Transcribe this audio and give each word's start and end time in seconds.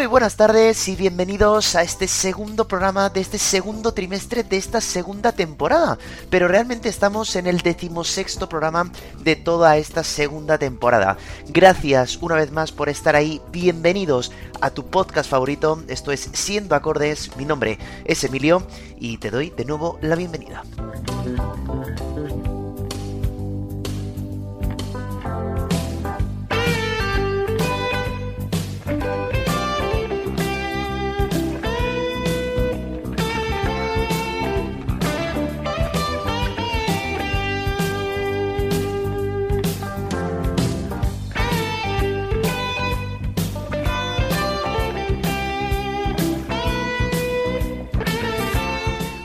Muy 0.00 0.06
buenas 0.06 0.36
tardes 0.36 0.88
y 0.88 0.96
bienvenidos 0.96 1.76
a 1.76 1.82
este 1.82 2.08
segundo 2.08 2.66
programa 2.66 3.10
de 3.10 3.20
este 3.20 3.36
segundo 3.36 3.92
trimestre 3.92 4.42
de 4.42 4.56
esta 4.56 4.80
segunda 4.80 5.32
temporada. 5.32 5.98
Pero 6.30 6.48
realmente 6.48 6.88
estamos 6.88 7.36
en 7.36 7.46
el 7.46 7.58
decimosexto 7.58 8.48
programa 8.48 8.90
de 9.22 9.36
toda 9.36 9.76
esta 9.76 10.02
segunda 10.02 10.56
temporada. 10.56 11.18
Gracias 11.48 12.16
una 12.22 12.36
vez 12.36 12.50
más 12.50 12.72
por 12.72 12.88
estar 12.88 13.14
ahí. 13.14 13.42
Bienvenidos 13.52 14.32
a 14.62 14.70
tu 14.70 14.86
podcast 14.86 15.28
favorito. 15.28 15.82
Esto 15.86 16.12
es 16.12 16.30
Siendo 16.32 16.74
Acordes. 16.74 17.36
Mi 17.36 17.44
nombre 17.44 17.78
es 18.06 18.24
Emilio 18.24 18.66
y 18.98 19.18
te 19.18 19.30
doy 19.30 19.50
de 19.50 19.66
nuevo 19.66 19.98
la 20.00 20.16
bienvenida. 20.16 20.62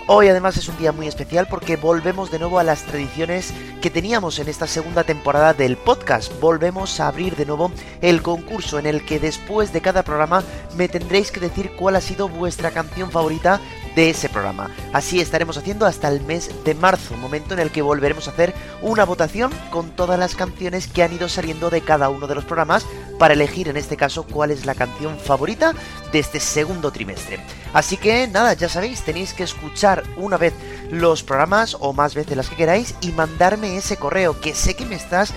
Hoy 0.08 0.28
además 0.28 0.56
es 0.56 0.70
un 0.70 0.78
día 0.78 0.92
muy 0.92 1.08
especial 1.08 1.48
porque 1.50 1.78
volvemos 1.78 2.30
de 2.30 2.38
nuevo 2.38 2.60
a 2.60 2.64
las 2.64 2.84
tradiciones 2.84 3.52
que 3.82 3.90
teníamos 3.90 4.38
en 4.38 4.48
esta 4.48 4.68
segunda 4.68 5.04
temporada 5.04 5.56
del 5.56 5.78
podcast. 5.78 6.32
Volvemos 6.40 7.00
a 7.00 7.08
abrir 7.08 7.36
de 7.36 7.48
nuevo 7.48 7.72
el 8.02 8.22
concurso 8.22 8.78
en 8.78 8.86
el 8.86 9.04
que 9.04 9.20
después 9.20 9.74
de 9.74 9.82
cada 9.82 10.04
programa 10.04 10.44
me 10.78 10.88
tendréis 10.90 11.32
que 11.32 11.40
decir 11.40 11.72
cuál 11.76 11.96
ha 11.96 12.02
sido 12.02 12.30
vuestra 12.30 12.70
canción 12.70 13.10
favorita 13.10 13.60
de 13.96 14.12
ese 14.12 14.30
programa. 14.30 14.70
Así 14.94 15.22
estaremos 15.22 15.58
haciendo 15.58 15.88
hasta 15.88 16.08
el 16.10 16.22
mes 16.22 16.52
de 16.64 16.76
marzo, 16.76 17.18
momento 17.18 17.56
en 17.56 17.60
el 17.60 17.72
que 17.72 17.82
volveremos 17.82 18.28
a 18.28 18.32
hacer 18.32 18.54
una 18.84 19.06
votación 19.06 19.52
con 19.72 19.90
todas 19.90 20.20
las 20.20 20.36
canciones 20.36 20.86
que 20.86 21.02
han 21.02 21.14
ido 21.14 21.30
saliendo 21.30 21.72
de 21.72 21.82
cada 21.82 22.10
uno 22.10 22.28
de 22.28 22.36
los 22.36 22.46
programas 22.46 22.86
para 23.18 23.34
elegir 23.34 23.68
en 23.68 23.78
este 23.78 23.98
caso 23.98 24.24
cuál 24.24 24.52
es 24.52 24.66
la 24.66 24.76
canción 24.76 25.18
favorita 25.18 25.74
de 26.12 26.20
este 26.20 26.40
segundo 26.40 26.92
trimestre. 26.92 27.40
Así 27.74 27.98
que 27.98 28.28
nada, 28.28 28.54
ya 28.54 28.70
sabéis, 28.70 29.02
tenéis 29.02 29.34
que 29.34 29.44
escuchar 29.44 30.04
una 30.18 30.38
vez 30.38 30.54
los 30.92 31.24
programas 31.24 31.76
o 31.80 31.94
más 31.94 32.16
veces 32.16 32.38
las 32.38 32.50
que 32.50 32.56
queráis 32.56 32.96
y 33.02 33.12
mandarme 33.12 33.78
ese 33.78 33.98
correo 33.98 34.40
que 34.40 34.54
sé 34.54 34.76
que 34.76 34.86
me 34.86 34.96
estás 34.96 35.34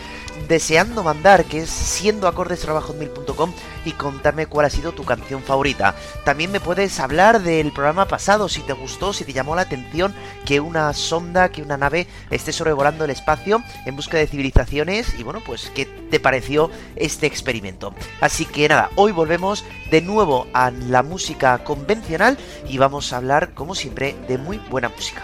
deseando 0.46 1.02
mandar, 1.02 1.44
que 1.44 1.60
es 1.60 1.70
siendo 1.70 2.28
y 3.84 3.92
contarme 3.92 4.46
cuál 4.46 4.66
ha 4.66 4.70
sido 4.70 4.92
tu 4.92 5.04
canción 5.04 5.42
favorita. 5.42 5.94
También 6.24 6.52
me 6.52 6.60
puedes 6.60 7.00
hablar 7.00 7.42
del 7.42 7.72
programa 7.72 8.06
pasado, 8.06 8.48
si 8.48 8.60
te 8.60 8.72
gustó, 8.72 9.12
si 9.12 9.24
te 9.24 9.32
llamó 9.32 9.56
la 9.56 9.62
atención 9.62 10.14
que 10.44 10.60
una 10.60 10.92
sonda, 10.92 11.48
que 11.50 11.62
una 11.62 11.76
nave 11.76 12.06
esté 12.30 12.52
sobrevolando 12.52 13.04
el 13.04 13.10
espacio 13.10 13.62
en 13.86 13.96
busca 13.96 14.18
de 14.18 14.26
civilizaciones 14.26 15.18
y 15.18 15.22
bueno, 15.22 15.40
pues 15.44 15.70
qué 15.74 15.86
te 15.86 16.20
pareció 16.20 16.70
este 16.96 17.26
experimento. 17.26 17.94
Así 18.20 18.44
que 18.44 18.68
nada, 18.68 18.90
hoy 18.96 19.12
volvemos 19.12 19.64
de 19.90 20.02
nuevo 20.02 20.46
a 20.52 20.70
la 20.70 21.02
música 21.02 21.64
convencional 21.64 22.38
y 22.68 22.78
vamos 22.78 23.12
a 23.12 23.16
hablar 23.16 23.54
como 23.54 23.74
siempre 23.74 24.16
de 24.28 24.38
muy 24.38 24.58
buena 24.70 24.88
música. 24.88 25.22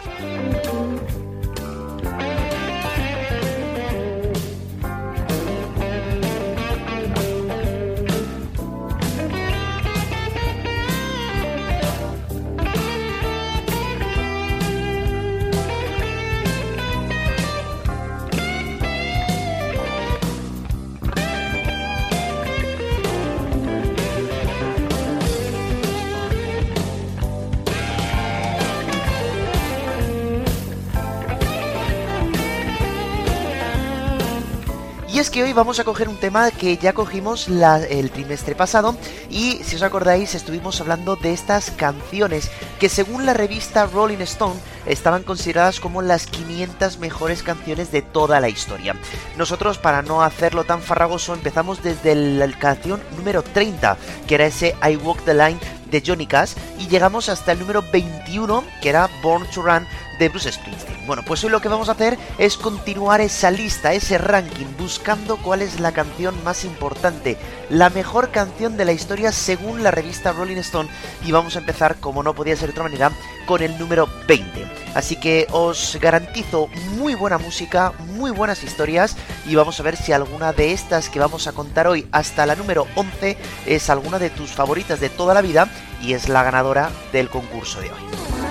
Que 35.23 35.45
hoy 35.45 35.53
vamos 35.53 35.79
a 35.79 35.85
coger 35.85 36.09
un 36.09 36.17
tema 36.17 36.51
que 36.51 36.77
ya 36.77 36.93
cogimos 36.93 37.49
el 37.49 38.11
trimestre 38.11 38.55
pasado 38.55 38.97
y 39.31 39.61
si 39.65 39.77
os 39.77 39.83
acordáis 39.83 40.35
estuvimos 40.35 40.81
hablando 40.81 41.17
de 41.17 41.33
estas 41.33 41.71
canciones 41.71 42.51
que 42.79 42.89
según 42.89 43.25
la 43.25 43.33
revista 43.33 43.87
Rolling 43.87 44.19
Stone 44.19 44.61
estaban 44.87 45.23
consideradas 45.23 45.81
como 45.81 46.03
las 46.03 46.27
500 46.27 46.99
mejores 46.99 47.43
canciones 47.43 47.91
de 47.91 48.03
toda 48.03 48.39
la 48.39 48.49
historia. 48.49 48.97
Nosotros 49.39 49.79
para 49.79 50.03
no 50.03 50.23
hacerlo 50.23 50.65
tan 50.65 50.83
farragoso 50.83 51.33
empezamos 51.33 51.83
desde 51.83 52.15
la 52.15 52.51
canción 52.59 53.01
número 53.17 53.43
30 53.43 53.97
que 54.27 54.35
era 54.35 54.47
ese 54.47 54.75
I 54.83 54.97
Walk 54.97 55.25
the 55.25 55.35
Line 55.35 55.59
de 55.91 56.03
Johnny 56.05 56.27
Cash 56.27 56.55
y 56.79 56.89
llegamos 56.89 57.29
hasta 57.29 57.53
el 57.53 57.61
número 57.61 57.83
21 57.93 58.65
que 58.83 58.89
era 58.89 59.09
Born 59.23 59.47
to 59.55 59.63
Run 59.63 59.87
de 60.19 60.29
Bruce 60.29 60.53
Springsteen. 60.53 61.07
Bueno, 61.07 61.23
pues 61.27 61.43
hoy 61.45 61.51
lo 61.51 61.61
que 61.61 61.69
vamos 61.69 61.89
a 61.89 61.93
hacer 61.93 62.19
es 62.39 62.57
continuar 62.57 63.21
esa 63.21 63.51
lista, 63.51 63.93
ese 63.93 64.19
ranking, 64.19 64.67
buscando 64.79 65.37
cuál 65.37 65.63
es 65.63 65.81
la 65.81 65.93
canción 65.93 66.35
más 66.45 66.65
importante, 66.65 67.37
la 67.71 67.91
mejor 67.91 68.31
canción 68.31 68.77
de 68.77 68.85
la 68.85 68.93
historia 68.93 69.33
según 69.33 69.83
la 69.83 69.91
revista 69.91 70.33
Rolling 70.33 70.57
Stone. 70.59 70.89
Y 71.25 71.33
vamos 71.33 71.57
a 71.57 71.61
empezar, 71.61 71.97
como 71.97 72.23
no 72.23 72.35
podía 72.35 72.57
ser 72.57 72.69
de 72.69 72.73
otra 72.73 72.85
manera, 72.85 73.13
con 73.47 73.63
el 73.63 73.79
número 73.79 74.09
20. 74.27 74.67
Así 74.95 75.17
que 75.17 75.47
os 75.51 75.99
garantizo 76.01 76.69
muy 76.97 77.15
buena 77.15 77.39
música, 77.39 77.93
muy 77.99 78.31
buenas 78.31 78.63
historias 78.63 79.17
y 79.47 79.57
vamos 79.57 79.79
a 79.81 79.83
ver 79.83 79.97
si 79.97 80.13
alguna 80.13 80.53
de 80.53 80.73
estas 80.73 81.09
que 81.09 81.19
vamos 81.19 81.47
a 81.47 81.53
contar 81.53 81.87
hoy 81.87 82.07
hasta 82.13 82.47
la 82.47 82.55
número 82.55 82.87
11 82.95 83.37
es 83.67 83.91
alguna 83.91 84.19
de 84.19 84.31
tus 84.31 84.53
favoritas 84.53 85.01
de 85.01 85.11
toda 85.11 85.35
la 85.35 85.43
vida 85.43 85.69
y 86.01 86.13
es 86.13 86.29
la 86.29 86.43
ganadora 86.43 86.91
del 87.13 87.29
concurso 87.29 87.81
de 87.81 87.91
hoy. 87.91 88.44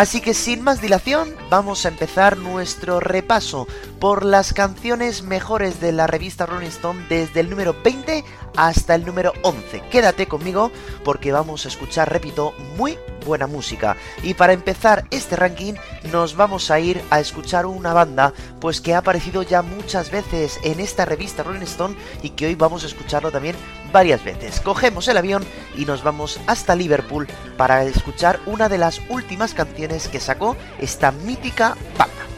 Así 0.00 0.22
que 0.22 0.32
sin 0.32 0.62
más 0.62 0.80
dilación, 0.80 1.36
vamos 1.50 1.84
a 1.84 1.88
empezar 1.88 2.38
nuestro 2.38 3.00
repaso 3.00 3.68
por 3.98 4.24
las 4.24 4.54
canciones 4.54 5.22
mejores 5.22 5.78
de 5.78 5.92
la 5.92 6.06
revista 6.06 6.46
Rolling 6.46 6.68
Stone 6.68 7.04
desde 7.10 7.40
el 7.40 7.50
número 7.50 7.76
20 7.84 8.24
hasta 8.56 8.94
el 8.94 9.04
número 9.04 9.34
11. 9.42 9.82
Quédate 9.90 10.26
conmigo 10.26 10.72
porque 11.04 11.32
vamos 11.32 11.66
a 11.66 11.68
escuchar, 11.68 12.10
repito, 12.10 12.54
muy 12.78 12.96
buena 13.24 13.46
música. 13.46 13.96
Y 14.22 14.34
para 14.34 14.52
empezar 14.52 15.04
este 15.10 15.36
ranking 15.36 15.74
nos 16.10 16.36
vamos 16.36 16.70
a 16.70 16.80
ir 16.80 17.00
a 17.10 17.20
escuchar 17.20 17.66
una 17.66 17.92
banda 17.92 18.32
pues 18.60 18.80
que 18.80 18.94
ha 18.94 18.98
aparecido 18.98 19.42
ya 19.42 19.62
muchas 19.62 20.10
veces 20.10 20.58
en 20.64 20.80
esta 20.80 21.04
revista 21.04 21.42
Rolling 21.42 21.62
Stone 21.62 21.96
y 22.22 22.30
que 22.30 22.46
hoy 22.46 22.54
vamos 22.54 22.84
a 22.84 22.86
escucharlo 22.86 23.30
también 23.30 23.56
varias 23.92 24.24
veces. 24.24 24.60
Cogemos 24.60 25.08
el 25.08 25.18
avión 25.18 25.44
y 25.76 25.84
nos 25.84 26.02
vamos 26.02 26.40
hasta 26.46 26.74
Liverpool 26.74 27.28
para 27.56 27.84
escuchar 27.84 28.40
una 28.46 28.68
de 28.68 28.78
las 28.78 29.00
últimas 29.08 29.54
canciones 29.54 30.08
que 30.08 30.20
sacó 30.20 30.56
esta 30.78 31.12
mítica 31.12 31.76
banda. 31.98 32.29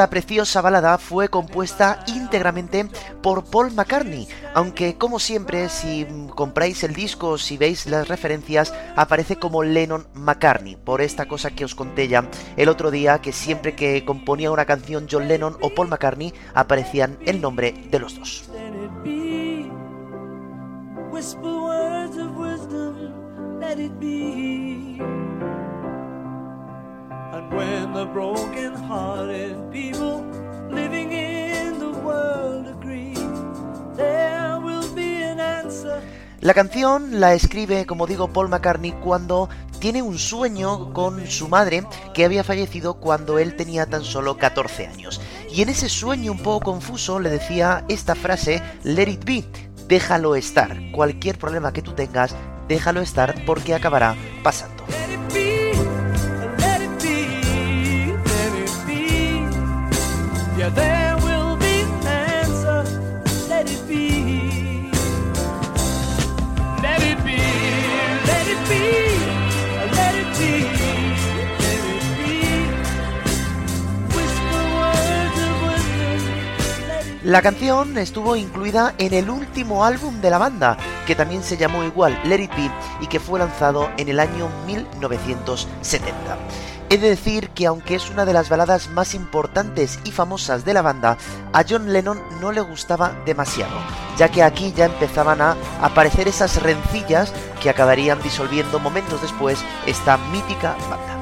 Esta 0.00 0.08
preciosa 0.08 0.62
balada 0.62 0.96
fue 0.96 1.28
compuesta 1.28 2.02
íntegramente 2.06 2.88
por 3.20 3.44
Paul 3.44 3.74
McCartney, 3.74 4.26
aunque 4.54 4.96
como 4.96 5.18
siempre 5.18 5.68
si 5.68 6.06
compráis 6.34 6.82
el 6.84 6.94
disco, 6.94 7.36
si 7.36 7.58
veis 7.58 7.84
las 7.84 8.08
referencias, 8.08 8.72
aparece 8.96 9.36
como 9.36 9.62
Lennon 9.62 10.06
McCartney, 10.14 10.76
por 10.76 11.02
esta 11.02 11.28
cosa 11.28 11.50
que 11.50 11.66
os 11.66 11.74
conté 11.74 12.08
ya 12.08 12.26
el 12.56 12.70
otro 12.70 12.90
día, 12.90 13.18
que 13.18 13.32
siempre 13.32 13.76
que 13.76 14.06
componía 14.06 14.50
una 14.50 14.64
canción 14.64 15.06
John 15.06 15.28
Lennon 15.28 15.58
o 15.60 15.68
Paul 15.68 15.88
McCartney 15.88 16.32
aparecían 16.54 17.18
el 17.26 17.42
nombre 17.42 17.74
de 17.90 17.98
los 17.98 18.18
dos. 18.18 18.48
La 36.40 36.54
canción 36.54 37.20
la 37.20 37.34
escribe, 37.34 37.86
como 37.86 38.06
digo, 38.06 38.32
Paul 38.32 38.48
McCartney 38.48 38.92
cuando 38.92 39.48
tiene 39.78 40.02
un 40.02 40.18
sueño 40.18 40.92
con 40.92 41.26
su 41.26 41.48
madre 41.48 41.84
que 42.14 42.24
había 42.24 42.42
fallecido 42.42 42.94
cuando 42.94 43.38
él 43.38 43.56
tenía 43.56 43.86
tan 43.86 44.04
solo 44.04 44.36
14 44.36 44.86
años. 44.86 45.20
Y 45.52 45.62
en 45.62 45.68
ese 45.68 45.88
sueño 45.88 46.32
un 46.32 46.38
poco 46.38 46.72
confuso 46.72 47.20
le 47.20 47.30
decía 47.30 47.84
esta 47.88 48.14
frase, 48.14 48.62
let 48.82 49.10
it 49.10 49.24
be, 49.24 49.44
déjalo 49.86 50.34
estar. 50.34 50.76
Cualquier 50.92 51.38
problema 51.38 51.72
que 51.72 51.82
tú 51.82 51.92
tengas, 51.92 52.34
déjalo 52.68 53.02
estar 53.02 53.44
porque 53.44 53.74
acabará 53.74 54.16
pasando. 54.42 54.79
La 77.30 77.42
canción 77.42 77.96
estuvo 77.96 78.34
incluida 78.34 78.92
en 78.98 79.14
el 79.14 79.30
último 79.30 79.84
álbum 79.84 80.20
de 80.20 80.30
la 80.30 80.38
banda, 80.38 80.76
que 81.06 81.14
también 81.14 81.44
se 81.44 81.56
llamó 81.56 81.84
igual 81.84 82.20
Let 82.24 82.42
It 82.42 82.50
Be 82.56 82.70
y 83.00 83.06
que 83.06 83.20
fue 83.20 83.38
lanzado 83.38 83.88
en 83.98 84.08
el 84.08 84.18
año 84.18 84.48
1970. 84.66 86.38
He 86.92 86.98
de 86.98 87.10
decir 87.10 87.50
que 87.50 87.66
aunque 87.66 87.94
es 87.94 88.10
una 88.10 88.24
de 88.24 88.32
las 88.32 88.48
baladas 88.48 88.90
más 88.90 89.14
importantes 89.14 90.00
y 90.02 90.10
famosas 90.10 90.64
de 90.64 90.74
la 90.74 90.82
banda, 90.82 91.18
a 91.52 91.62
John 91.62 91.92
Lennon 91.92 92.20
no 92.40 92.50
le 92.50 92.62
gustaba 92.62 93.12
demasiado, 93.24 93.76
ya 94.18 94.28
que 94.28 94.42
aquí 94.42 94.72
ya 94.76 94.86
empezaban 94.86 95.40
a 95.40 95.56
aparecer 95.80 96.26
esas 96.26 96.60
rencillas 96.60 97.32
que 97.62 97.70
acabarían 97.70 98.20
disolviendo 98.22 98.80
momentos 98.80 99.22
después 99.22 99.60
esta 99.86 100.16
mítica 100.16 100.74
banda. 100.90 101.19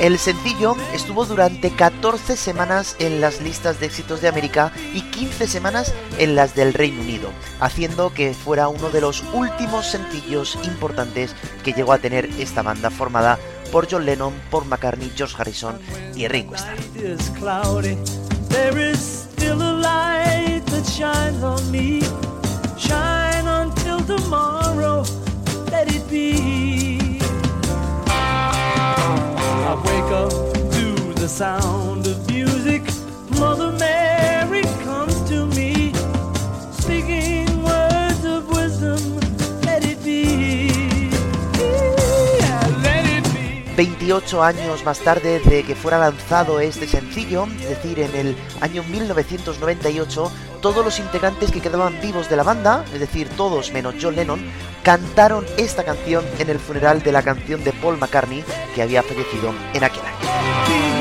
El 0.00 0.18
sencillo 0.18 0.76
estuvo 0.94 1.26
durante 1.26 1.70
14 1.70 2.34
semanas 2.34 2.96
en 3.00 3.20
las 3.20 3.42
listas 3.42 3.80
de 3.80 3.86
éxitos 3.86 4.22
de 4.22 4.28
América 4.28 4.72
y 4.94 5.02
15 5.02 5.46
semanas 5.46 5.92
en 6.16 6.34
las 6.34 6.54
del 6.54 6.72
Reino 6.72 7.02
Unido, 7.02 7.28
haciendo 7.60 8.14
que 8.14 8.32
fuera 8.32 8.68
uno 8.68 8.88
de 8.88 9.02
los 9.02 9.22
últimos 9.34 9.90
sencillos 9.90 10.58
importantes 10.64 11.36
que 11.62 11.74
llegó 11.74 11.92
a 11.92 11.98
tener 11.98 12.24
esta 12.38 12.62
banda 12.62 12.88
formada 12.88 13.38
por 13.70 13.88
John 13.90 14.06
Lennon, 14.06 14.32
Paul 14.50 14.64
McCartney, 14.64 15.12
George 15.14 15.36
Harrison 15.38 15.78
y 16.16 16.26
Ringo 16.28 16.54
Starr. 16.54 16.78
Sound 31.40 32.06
of 32.06 32.18
music, 32.28 32.82
Mother 33.38 33.72
Mary 33.78 34.62
comes 34.84 35.14
to 35.30 35.46
me, 35.56 35.90
speaking 36.72 37.46
words 37.62 38.24
of 38.26 38.46
wisdom, 38.50 39.00
let 39.62 39.82
it 39.82 40.04
be. 40.04 41.08
let 42.82 43.06
it 43.06 43.24
be. 43.32 43.64
28 43.74 44.42
años 44.42 44.84
más 44.84 44.98
tarde 44.98 45.40
de 45.40 45.62
que 45.62 45.74
fuera 45.74 45.98
lanzado 45.98 46.60
este 46.60 46.86
sencillo, 46.86 47.46
es 47.60 47.70
decir, 47.70 48.00
en 48.00 48.14
el 48.14 48.36
año 48.60 48.82
1998, 48.82 50.30
todos 50.60 50.84
los 50.84 50.98
integrantes 50.98 51.50
que 51.50 51.62
quedaban 51.62 51.98
vivos 52.02 52.28
de 52.28 52.36
la 52.36 52.42
banda, 52.42 52.84
es 52.92 53.00
decir, 53.00 53.30
todos 53.30 53.72
menos 53.72 53.94
John 53.98 54.16
Lennon, 54.16 54.40
cantaron 54.82 55.44
esta 55.56 55.84
canción 55.84 56.24
en 56.38 56.50
el 56.50 56.58
funeral 56.58 57.02
de 57.02 57.12
la 57.12 57.22
canción 57.22 57.62
de 57.64 57.72
Paul 57.72 57.98
McCartney 57.98 58.44
que 58.74 58.82
había 58.82 59.02
fallecido 59.02 59.52
en 59.74 59.84
aquel 59.84 60.02
año. 60.02 60.99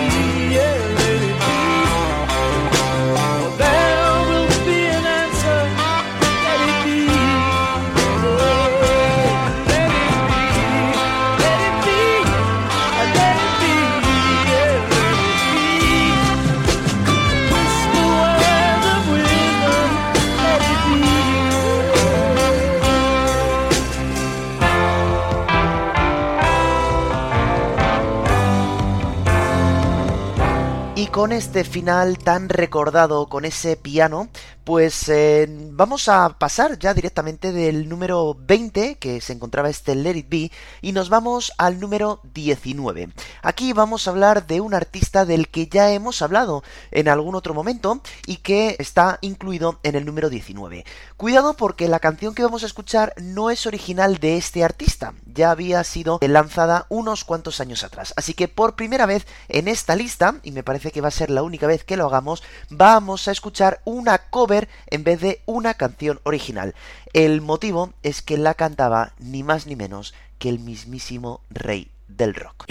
Con 31.20 31.34
este 31.34 31.66
final 31.66 32.18
tan 32.18 32.48
recordado, 32.48 33.28
con 33.28 33.44
ese 33.44 33.76
piano, 33.76 34.30
pues 34.70 35.10
eh, 35.10 35.48
vamos 35.50 36.10
a 36.10 36.38
pasar 36.38 36.78
ya 36.78 36.94
directamente 36.94 37.52
del 37.52 37.90
número 37.90 38.38
20, 38.40 39.00
que 39.00 39.20
se 39.20 39.34
encontraba 39.34 39.68
este 39.68 39.96
Let 39.96 40.16
It 40.16 40.30
Be, 40.30 40.52
y 40.84 40.92
nos 40.92 41.10
vamos 41.10 41.52
al 41.58 41.80
número 41.80 42.22
19. 42.36 43.10
Aquí 43.42 43.74
vamos 43.74 44.08
a 44.08 44.12
hablar 44.12 44.46
de 44.46 44.62
un 44.62 44.76
artista 44.76 45.26
del 45.26 45.48
que 45.48 45.66
ya 45.66 45.92
hemos 45.92 46.22
hablado 46.22 46.64
en 46.92 47.10
algún 47.10 47.34
otro 47.34 47.56
momento 47.56 48.04
y 48.28 48.36
que 48.36 48.76
está 48.78 49.18
incluido 49.22 49.80
en 49.82 49.96
el 49.96 50.06
número 50.06 50.30
19. 50.30 50.86
Cuidado 51.18 51.56
porque 51.56 51.88
la 51.88 52.00
canción 52.00 52.36
que 52.36 52.44
vamos 52.44 52.62
a 52.62 52.68
escuchar 52.68 53.16
no 53.18 53.50
es 53.50 53.66
original 53.66 54.20
de 54.20 54.38
este 54.38 54.64
artista, 54.64 55.16
ya 55.26 55.50
había 55.50 55.84
sido 55.84 56.20
lanzada 56.22 56.86
unos 56.90 57.26
cuantos 57.26 57.60
años 57.60 57.84
atrás. 57.84 58.14
Así 58.18 58.36
que 58.36 58.48
por 58.48 58.76
primera 58.76 59.08
vez 59.08 59.26
en 59.48 59.68
esta 59.68 59.96
lista, 59.96 60.36
y 60.44 60.52
me 60.52 60.62
parece 60.62 60.92
que 60.92 61.02
va 61.02 61.08
a 61.08 61.12
ser 61.12 61.32
la 61.32 61.42
única 61.42 61.66
vez 61.66 61.84
que 61.84 61.98
lo 61.98 62.06
hagamos, 62.06 62.44
vamos 62.70 63.28
a 63.28 63.32
escuchar 63.32 63.82
una 63.84 64.30
cover 64.30 64.59
en 64.88 65.04
vez 65.04 65.22
de 65.22 65.42
una 65.46 65.76
canción 65.76 66.20
original. 66.24 66.76
El 67.14 67.42
motivo 67.42 67.94
es 68.04 68.22
que 68.22 68.38
la 68.38 68.54
cantaba 68.54 69.14
ni 69.20 69.44
más 69.44 69.68
ni 69.68 69.76
menos 69.76 70.14
que 70.40 70.50
el 70.50 70.60
mismísimo 70.60 71.42
rey 71.50 71.92
del 72.08 72.34
rock. 72.34 72.66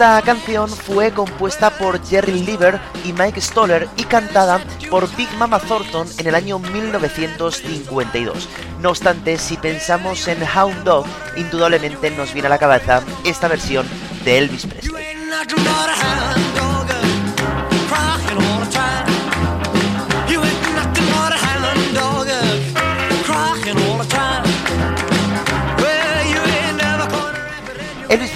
Esta 0.00 0.22
canción 0.22 0.66
fue 0.66 1.12
compuesta 1.12 1.68
por 1.68 2.02
Jerry 2.02 2.32
Lieber 2.32 2.80
y 3.04 3.12
Mike 3.12 3.38
Stoller 3.38 3.86
y 3.98 4.04
cantada 4.04 4.58
por 4.88 5.14
Big 5.14 5.28
Mama 5.36 5.58
Thornton 5.58 6.08
en 6.16 6.26
el 6.26 6.34
año 6.34 6.58
1952. 6.58 8.48
No 8.80 8.88
obstante, 8.88 9.36
si 9.36 9.58
pensamos 9.58 10.26
en 10.26 10.38
Hound 10.42 10.84
Dog, 10.84 11.04
indudablemente 11.36 12.10
nos 12.12 12.32
viene 12.32 12.46
a 12.46 12.48
la 12.48 12.58
cabeza 12.58 13.02
esta 13.26 13.46
versión 13.46 13.86
de 14.24 14.38
Elvis 14.38 14.64
Presley. 14.64 15.04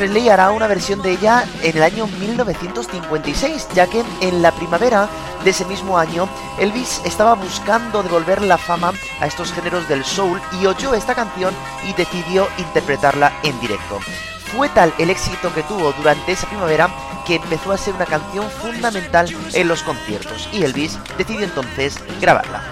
Presley 0.05 0.29
hará 0.29 0.51
una 0.51 0.67
versión 0.67 1.01
de 1.01 1.13
ella 1.13 1.47
en 1.63 1.79
el 1.79 1.83
año 1.83 2.07
1956, 2.07 3.69
ya 3.75 3.87
que 3.87 4.05
en 4.21 4.43
la 4.43 4.53
primavera 4.53 5.09
de 5.43 5.49
ese 5.49 5.65
mismo 5.65 5.97
año 5.97 6.29
Elvis 6.59 7.01
estaba 7.07 7.33
buscando 7.33 8.03
devolver 8.03 8.43
la 8.43 8.59
fama 8.59 8.93
a 9.21 9.27
estos 9.27 9.51
géneros 9.55 9.89
del 9.89 10.05
soul 10.05 10.43
y 10.61 10.67
oyó 10.67 10.93
esta 10.93 11.15
canción 11.15 11.55
y 11.89 11.95
decidió 11.95 12.47
interpretarla 12.59 13.33
en 13.45 13.59
directo. 13.61 13.99
Fue 14.55 14.69
tal 14.69 14.93
el 14.99 15.09
éxito 15.09 15.51
que 15.55 15.63
tuvo 15.63 15.95
durante 15.95 16.33
esa 16.33 16.49
primavera 16.49 16.91
que 17.27 17.37
empezó 17.37 17.73
a 17.73 17.79
ser 17.79 17.95
una 17.95 18.05
canción 18.05 18.51
fundamental 18.51 19.35
en 19.55 19.69
los 19.69 19.83
conciertos 19.83 20.51
y 20.53 20.65
Elvis 20.65 20.99
decidió 21.17 21.45
entonces 21.45 21.99
grabarla. 22.21 22.63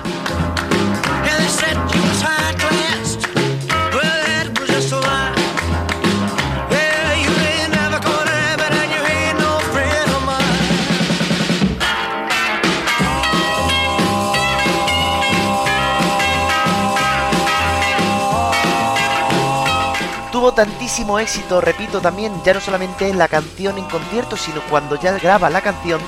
Tantísimo 20.52 21.18
éxito, 21.18 21.60
repito 21.60 22.00
también, 22.00 22.32
ya 22.44 22.54
no 22.54 22.60
solamente 22.60 23.12
la 23.14 23.28
canción 23.28 23.78
en 23.78 23.84
concierto, 23.84 24.36
sino 24.36 24.60
cuando 24.70 25.00
ya 25.00 25.12
graba 25.18 25.50
la 25.50 25.60
canción, 25.60 26.00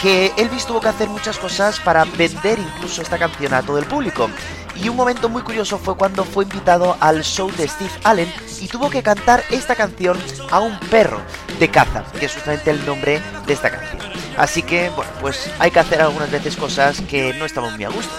que 0.00 0.32
Elvis 0.36 0.66
tuvo 0.66 0.80
que 0.80 0.88
hacer 0.88 1.08
muchas 1.08 1.38
cosas 1.38 1.78
para 1.80 2.04
vender 2.04 2.58
incluso 2.58 3.02
esta 3.02 3.18
canción 3.18 3.54
a 3.54 3.62
todo 3.62 3.78
el 3.78 3.84
público. 3.84 4.28
Y 4.74 4.88
un 4.88 4.96
momento 4.96 5.28
muy 5.28 5.42
curioso 5.42 5.78
fue 5.78 5.96
cuando 5.96 6.24
fue 6.24 6.44
invitado 6.44 6.96
al 7.00 7.22
show 7.22 7.50
de 7.52 7.68
Steve 7.68 7.90
Allen 8.02 8.32
y 8.60 8.68
tuvo 8.68 8.90
que 8.90 9.02
cantar 9.02 9.44
esta 9.50 9.76
canción 9.76 10.18
a 10.50 10.60
un 10.60 10.78
perro 10.90 11.20
de 11.60 11.68
caza, 11.68 12.04
que 12.18 12.26
es 12.26 12.34
justamente 12.34 12.70
el 12.70 12.84
nombre 12.84 13.20
de 13.46 13.52
esta 13.52 13.70
canción. 13.70 14.00
Así 14.36 14.62
que, 14.62 14.88
bueno, 14.90 15.10
pues 15.20 15.50
hay 15.58 15.70
que 15.70 15.80
hacer 15.80 16.00
algunas 16.00 16.30
veces 16.30 16.56
cosas 16.56 17.00
que 17.02 17.34
no 17.34 17.44
estamos 17.44 17.72
muy 17.72 17.84
a 17.84 17.90
gusto. 17.90 18.12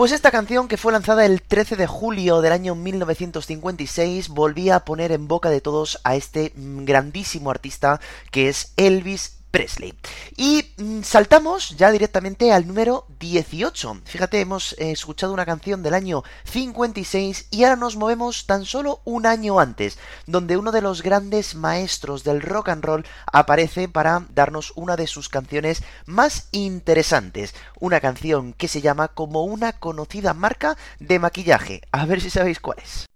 Pues 0.00 0.12
esta 0.12 0.30
canción, 0.30 0.66
que 0.66 0.78
fue 0.78 0.92
lanzada 0.92 1.26
el 1.26 1.42
13 1.42 1.76
de 1.76 1.86
julio 1.86 2.40
del 2.40 2.54
año 2.54 2.74
1956, 2.74 4.30
volvía 4.30 4.76
a 4.76 4.84
poner 4.86 5.12
en 5.12 5.28
boca 5.28 5.50
de 5.50 5.60
todos 5.60 6.00
a 6.04 6.16
este 6.16 6.54
grandísimo 6.56 7.50
artista 7.50 8.00
que 8.30 8.48
es 8.48 8.72
Elvis 8.78 9.39
Presley. 9.50 9.94
Y 10.36 10.64
mm, 10.76 11.02
saltamos 11.02 11.76
ya 11.76 11.90
directamente 11.90 12.52
al 12.52 12.66
número 12.66 13.06
18. 13.18 14.00
Fíjate, 14.04 14.40
hemos 14.40 14.74
eh, 14.74 14.92
escuchado 14.92 15.32
una 15.32 15.46
canción 15.46 15.82
del 15.82 15.94
año 15.94 16.22
56 16.44 17.48
y 17.50 17.64
ahora 17.64 17.76
nos 17.76 17.96
movemos 17.96 18.46
tan 18.46 18.64
solo 18.64 19.00
un 19.04 19.26
año 19.26 19.60
antes, 19.60 19.98
donde 20.26 20.56
uno 20.56 20.72
de 20.72 20.82
los 20.82 21.02
grandes 21.02 21.54
maestros 21.54 22.24
del 22.24 22.42
rock 22.42 22.70
and 22.70 22.84
roll 22.84 23.06
aparece 23.26 23.88
para 23.88 24.26
darnos 24.30 24.72
una 24.76 24.96
de 24.96 25.06
sus 25.06 25.28
canciones 25.28 25.82
más 26.06 26.48
interesantes. 26.52 27.54
Una 27.78 28.00
canción 28.00 28.52
que 28.52 28.68
se 28.68 28.80
llama 28.80 29.08
como 29.08 29.44
una 29.44 29.72
conocida 29.72 30.34
marca 30.34 30.76
de 30.98 31.18
maquillaje. 31.18 31.82
A 31.92 32.06
ver 32.06 32.20
si 32.20 32.30
sabéis 32.30 32.60
cuál 32.60 32.78
es. 32.78 33.06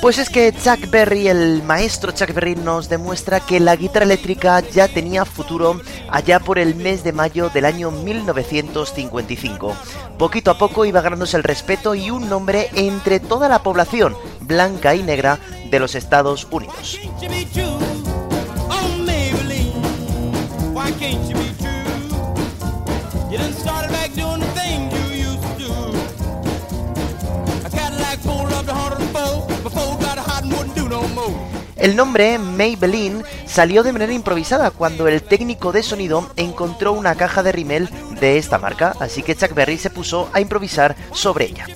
Pues 0.00 0.18
es 0.18 0.30
que 0.30 0.52
Chuck 0.52 0.88
Berry, 0.90 1.28
el 1.28 1.62
maestro 1.64 2.12
Chuck 2.12 2.32
Berry, 2.32 2.56
nos 2.56 2.88
demuestra 2.88 3.40
que 3.40 3.60
la 3.60 3.76
guitarra 3.76 4.06
eléctrica 4.06 4.60
ya 4.60 4.88
tenía 4.88 5.26
futuro 5.26 5.80
allá 6.08 6.40
por 6.40 6.58
el 6.58 6.76
mes 6.76 7.04
de 7.04 7.12
mayo 7.12 7.50
del 7.50 7.66
año 7.66 7.90
1955. 7.90 9.76
Poquito 10.18 10.50
a 10.50 10.56
poco 10.56 10.86
iba 10.86 11.02
ganándose 11.02 11.36
el 11.36 11.42
respeto 11.42 11.94
y 11.94 12.10
un 12.10 12.28
nombre 12.28 12.70
entre 12.74 13.20
toda 13.20 13.50
la 13.50 13.62
población 13.62 14.16
blanca 14.40 14.94
y 14.94 15.02
negra 15.02 15.38
de 15.70 15.78
los 15.78 15.94
Estados 15.94 16.46
Unidos. 16.50 16.98
El 31.78 31.94
nombre 31.94 32.38
Maybelline 32.38 33.22
salió 33.46 33.84
de 33.84 33.92
manera 33.92 34.12
improvisada 34.12 34.72
cuando 34.72 35.06
el 35.06 35.22
técnico 35.22 35.70
de 35.70 35.84
sonido 35.84 36.28
encontró 36.36 36.92
una 36.92 37.14
caja 37.14 37.44
de 37.44 37.52
rimel 37.52 37.88
de 38.20 38.36
esta 38.36 38.58
marca, 38.58 38.94
así 38.98 39.22
que 39.22 39.36
Chuck 39.36 39.54
Berry 39.54 39.78
se 39.78 39.90
puso 39.90 40.28
a 40.32 40.40
improvisar 40.40 40.96
sobre 41.12 41.46
ella. 41.46 41.66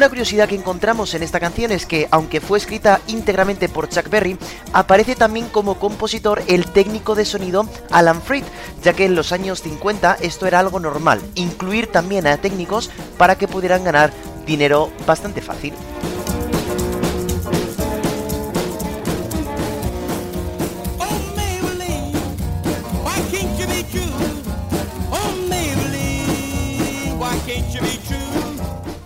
Una 0.00 0.08
curiosidad 0.08 0.48
que 0.48 0.54
encontramos 0.54 1.12
en 1.12 1.22
esta 1.22 1.40
canción 1.40 1.72
es 1.72 1.84
que, 1.84 2.08
aunque 2.10 2.40
fue 2.40 2.56
escrita 2.56 3.02
íntegramente 3.06 3.68
por 3.68 3.90
Chuck 3.90 4.08
Berry, 4.08 4.38
aparece 4.72 5.14
también 5.14 5.46
como 5.50 5.78
compositor 5.78 6.42
el 6.46 6.64
técnico 6.64 7.14
de 7.14 7.26
sonido 7.26 7.68
Alan 7.90 8.22
Freed, 8.22 8.44
ya 8.82 8.94
que 8.94 9.04
en 9.04 9.14
los 9.14 9.30
años 9.30 9.60
50 9.60 10.16
esto 10.22 10.46
era 10.46 10.58
algo 10.58 10.80
normal, 10.80 11.20
incluir 11.34 11.88
también 11.88 12.26
a 12.26 12.38
técnicos 12.38 12.90
para 13.18 13.36
que 13.36 13.46
pudieran 13.46 13.84
ganar 13.84 14.10
dinero 14.46 14.90
bastante 15.06 15.42
fácil. 15.42 15.74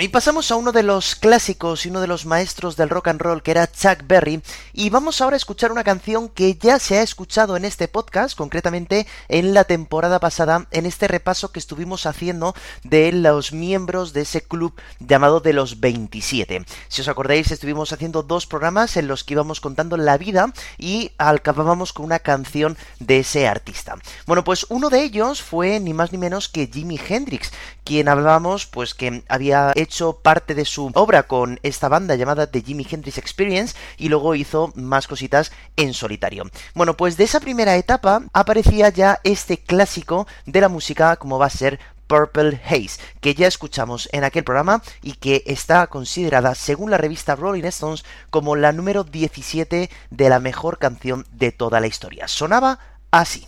Y 0.00 0.06
pasamos 0.06 0.52
a 0.52 0.56
uno 0.56 0.70
de 0.70 0.84
los 0.84 1.16
clásicos 1.16 1.84
y 1.84 1.88
uno 1.88 2.00
de 2.00 2.06
los 2.06 2.24
maestros 2.24 2.76
del 2.76 2.88
rock 2.88 3.08
and 3.08 3.20
roll 3.20 3.42
que 3.42 3.50
era 3.50 3.66
Chuck 3.66 4.06
Berry, 4.06 4.40
y 4.72 4.90
vamos 4.90 5.20
ahora 5.20 5.34
a 5.34 5.38
escuchar 5.38 5.72
una 5.72 5.82
canción 5.82 6.28
que 6.28 6.54
ya 6.54 6.78
se 6.78 6.98
ha 6.98 7.02
escuchado 7.02 7.56
en 7.56 7.64
este 7.64 7.88
podcast, 7.88 8.38
concretamente 8.38 9.08
en 9.28 9.54
la 9.54 9.64
temporada 9.64 10.20
pasada, 10.20 10.68
en 10.70 10.86
este 10.86 11.08
repaso 11.08 11.50
que 11.50 11.58
estuvimos 11.58 12.06
haciendo 12.06 12.54
de 12.84 13.10
los 13.10 13.52
miembros 13.52 14.12
de 14.12 14.20
ese 14.20 14.40
club 14.40 14.72
llamado 15.00 15.40
de 15.40 15.52
los 15.52 15.80
27. 15.80 16.64
Si 16.86 17.00
os 17.00 17.08
acordáis, 17.08 17.50
estuvimos 17.50 17.92
haciendo 17.92 18.22
dos 18.22 18.46
programas 18.46 18.96
en 18.96 19.08
los 19.08 19.24
que 19.24 19.34
íbamos 19.34 19.60
contando 19.60 19.96
la 19.96 20.16
vida 20.16 20.52
y 20.78 21.10
acabábamos 21.18 21.92
con 21.92 22.06
una 22.06 22.20
canción 22.20 22.78
de 23.00 23.18
ese 23.18 23.48
artista. 23.48 23.96
Bueno, 24.26 24.44
pues 24.44 24.64
uno 24.68 24.90
de 24.90 25.02
ellos 25.02 25.42
fue 25.42 25.80
ni 25.80 25.92
más 25.92 26.12
ni 26.12 26.18
menos 26.18 26.48
que 26.48 26.70
Jimi 26.72 27.00
Hendrix, 27.08 27.50
quien 27.82 28.08
hablábamos 28.08 28.66
pues 28.66 28.94
que 28.94 29.24
había 29.28 29.72
hecho 29.88 30.18
parte 30.22 30.54
de 30.54 30.66
su 30.66 30.90
obra 30.94 31.22
con 31.22 31.58
esta 31.62 31.88
banda 31.88 32.14
llamada 32.14 32.46
The 32.46 32.60
Jimi 32.60 32.86
Hendrix 32.88 33.16
Experience 33.16 33.74
y 33.96 34.10
luego 34.10 34.34
hizo 34.34 34.70
más 34.76 35.06
cositas 35.06 35.50
en 35.76 35.94
solitario. 35.94 36.44
Bueno, 36.74 36.94
pues 36.94 37.16
de 37.16 37.24
esa 37.24 37.40
primera 37.40 37.74
etapa 37.76 38.22
aparecía 38.34 38.90
ya 38.90 39.18
este 39.24 39.56
clásico 39.56 40.26
de 40.44 40.60
la 40.60 40.68
música 40.68 41.16
como 41.16 41.38
va 41.38 41.46
a 41.46 41.50
ser 41.50 41.80
Purple 42.06 42.60
Haze, 42.64 43.00
que 43.20 43.34
ya 43.34 43.46
escuchamos 43.46 44.08
en 44.12 44.24
aquel 44.24 44.44
programa 44.44 44.82
y 45.02 45.12
que 45.14 45.42
está 45.46 45.86
considerada, 45.86 46.54
según 46.54 46.90
la 46.90 46.98
revista 46.98 47.34
Rolling 47.34 47.64
Stones, 47.64 48.04
como 48.30 48.56
la 48.56 48.72
número 48.72 49.04
17 49.04 49.90
de 50.10 50.28
la 50.28 50.38
mejor 50.38 50.78
canción 50.78 51.26
de 51.32 51.52
toda 51.52 51.80
la 51.80 51.86
historia. 51.86 52.28
Sonaba 52.28 52.78
así. 53.10 53.46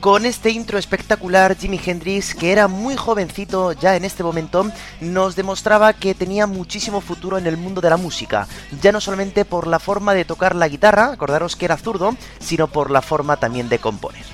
Con 0.00 0.26
este 0.26 0.50
intro 0.50 0.78
espectacular, 0.78 1.56
Jimi 1.56 1.80
Hendrix, 1.84 2.32
que 2.32 2.52
era 2.52 2.68
muy 2.68 2.94
jovencito 2.94 3.72
ya 3.72 3.96
en 3.96 4.04
este 4.04 4.22
momento, 4.22 4.70
nos 5.00 5.34
demostraba 5.34 5.92
que 5.92 6.14
tenía 6.14 6.46
muchísimo 6.46 7.00
futuro 7.00 7.36
en 7.36 7.48
el 7.48 7.56
mundo 7.56 7.80
de 7.80 7.90
la 7.90 7.96
música, 7.96 8.46
ya 8.80 8.92
no 8.92 9.00
solamente 9.00 9.44
por 9.44 9.66
la 9.66 9.80
forma 9.80 10.14
de 10.14 10.24
tocar 10.24 10.54
la 10.54 10.68
guitarra, 10.68 11.10
acordaros 11.10 11.56
que 11.56 11.64
era 11.64 11.76
zurdo, 11.76 12.14
sino 12.38 12.68
por 12.68 12.92
la 12.92 13.02
forma 13.02 13.38
también 13.38 13.68
de 13.68 13.80
componer. 13.80 14.24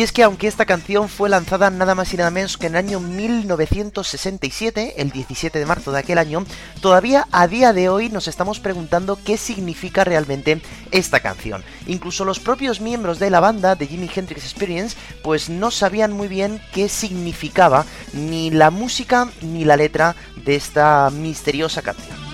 Y 0.00 0.02
es 0.02 0.12
que 0.12 0.22
aunque 0.22 0.48
esta 0.48 0.64
canción 0.64 1.10
fue 1.10 1.28
lanzada 1.28 1.68
nada 1.68 1.94
más 1.94 2.14
y 2.14 2.16
nada 2.16 2.30
menos 2.30 2.56
que 2.56 2.68
en 2.68 2.74
el 2.74 2.86
año 2.86 3.00
1967, 3.00 4.94
el 4.96 5.10
17 5.10 5.58
de 5.58 5.66
marzo 5.66 5.92
de 5.92 5.98
aquel 5.98 6.16
año, 6.16 6.46
todavía 6.80 7.28
a 7.32 7.46
día 7.46 7.74
de 7.74 7.90
hoy 7.90 8.08
nos 8.08 8.26
estamos 8.26 8.60
preguntando 8.60 9.18
qué 9.22 9.36
significa 9.36 10.02
realmente 10.02 10.62
esta 10.90 11.20
canción. 11.20 11.62
Incluso 11.86 12.24
los 12.24 12.40
propios 12.40 12.80
miembros 12.80 13.18
de 13.18 13.28
la 13.28 13.40
banda 13.40 13.74
de 13.74 13.86
Jimi 13.86 14.08
Hendrix 14.14 14.44
Experience 14.44 14.96
pues 15.22 15.50
no 15.50 15.70
sabían 15.70 16.14
muy 16.14 16.28
bien 16.28 16.62
qué 16.72 16.88
significaba 16.88 17.84
ni 18.14 18.50
la 18.50 18.70
música 18.70 19.28
ni 19.42 19.66
la 19.66 19.76
letra 19.76 20.16
de 20.46 20.56
esta 20.56 21.10
misteriosa 21.10 21.82
canción. 21.82 22.29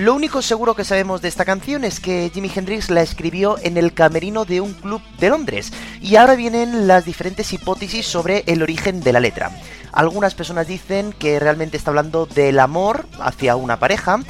Lo 0.00 0.14
único 0.14 0.40
seguro 0.40 0.74
que 0.74 0.82
sabemos 0.82 1.20
de 1.20 1.28
esta 1.28 1.44
canción 1.44 1.84
es 1.84 2.00
que 2.00 2.30
Jimi 2.32 2.50
Hendrix 2.54 2.88
la 2.88 3.02
escribió 3.02 3.58
en 3.62 3.76
el 3.76 3.92
camerino 3.92 4.46
de 4.46 4.62
un 4.62 4.72
club 4.72 5.02
de 5.18 5.28
Londres, 5.28 5.74
y 6.00 6.16
ahora 6.16 6.36
vienen 6.36 6.88
las 6.88 7.04
diferentes 7.04 7.52
hipótesis 7.52 8.06
sobre 8.06 8.42
el 8.46 8.62
origen 8.62 9.02
de 9.02 9.12
la 9.12 9.20
letra. 9.20 9.50
Algunas 9.92 10.34
personas 10.34 10.66
dicen 10.66 11.12
que 11.12 11.38
realmente 11.38 11.76
está 11.76 11.90
hablando 11.90 12.24
del 12.24 12.60
amor 12.60 13.04
hacia 13.20 13.56
una 13.56 13.78
pareja, 13.78 14.20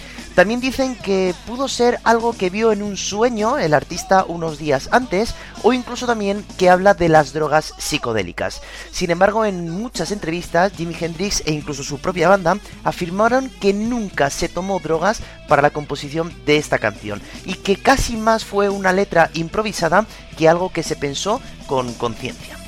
también 0.41 0.61
dicen 0.61 0.97
que 0.97 1.35
pudo 1.47 1.69
ser 1.69 2.01
algo 2.03 2.33
que 2.33 2.49
vio 2.49 2.73
en 2.73 2.83
un 2.83 2.97
sueño 2.97 3.59
el 3.59 3.75
artista 3.75 4.25
unos 4.27 4.57
días 4.57 4.89
antes 4.91 5.35
o 5.63 5.75
incluso 5.75 6.07
también 6.07 6.47
que 6.57 6.71
habla 6.71 6.95
de 6.95 7.11
las 7.11 7.35
drogas 7.35 7.75
psicodélicas. 7.77 8.63
Sin 8.91 9.11
embargo, 9.11 9.45
en 9.45 9.69
muchas 9.69 10.13
entrevistas, 10.13 10.73
Jimi 10.75 10.97
Hendrix 10.99 11.43
e 11.45 11.53
incluso 11.53 11.85
su 11.85 11.99
propia 11.99 12.31
banda 12.31 12.57
afirmaron 12.85 13.51
que 13.61 13.75
nunca 13.75 14.31
se 14.31 14.49
tomó 14.49 14.81
drogas 14.81 15.21
para 15.47 15.61
la 15.61 15.75
composición 15.75 16.33
de 16.47 16.57
esta 16.57 16.79
canción 16.79 17.21
y 17.45 17.53
que 17.57 17.77
casi 17.77 18.17
más 18.17 18.43
fue 18.43 18.71
una 18.71 18.95
letra 18.95 19.29
improvisada 19.35 20.07
que 20.39 20.49
algo 20.49 20.71
que 20.71 20.83
se 20.83 20.97
pensó 20.97 21.43
con 21.67 21.93
conciencia. 21.93 22.60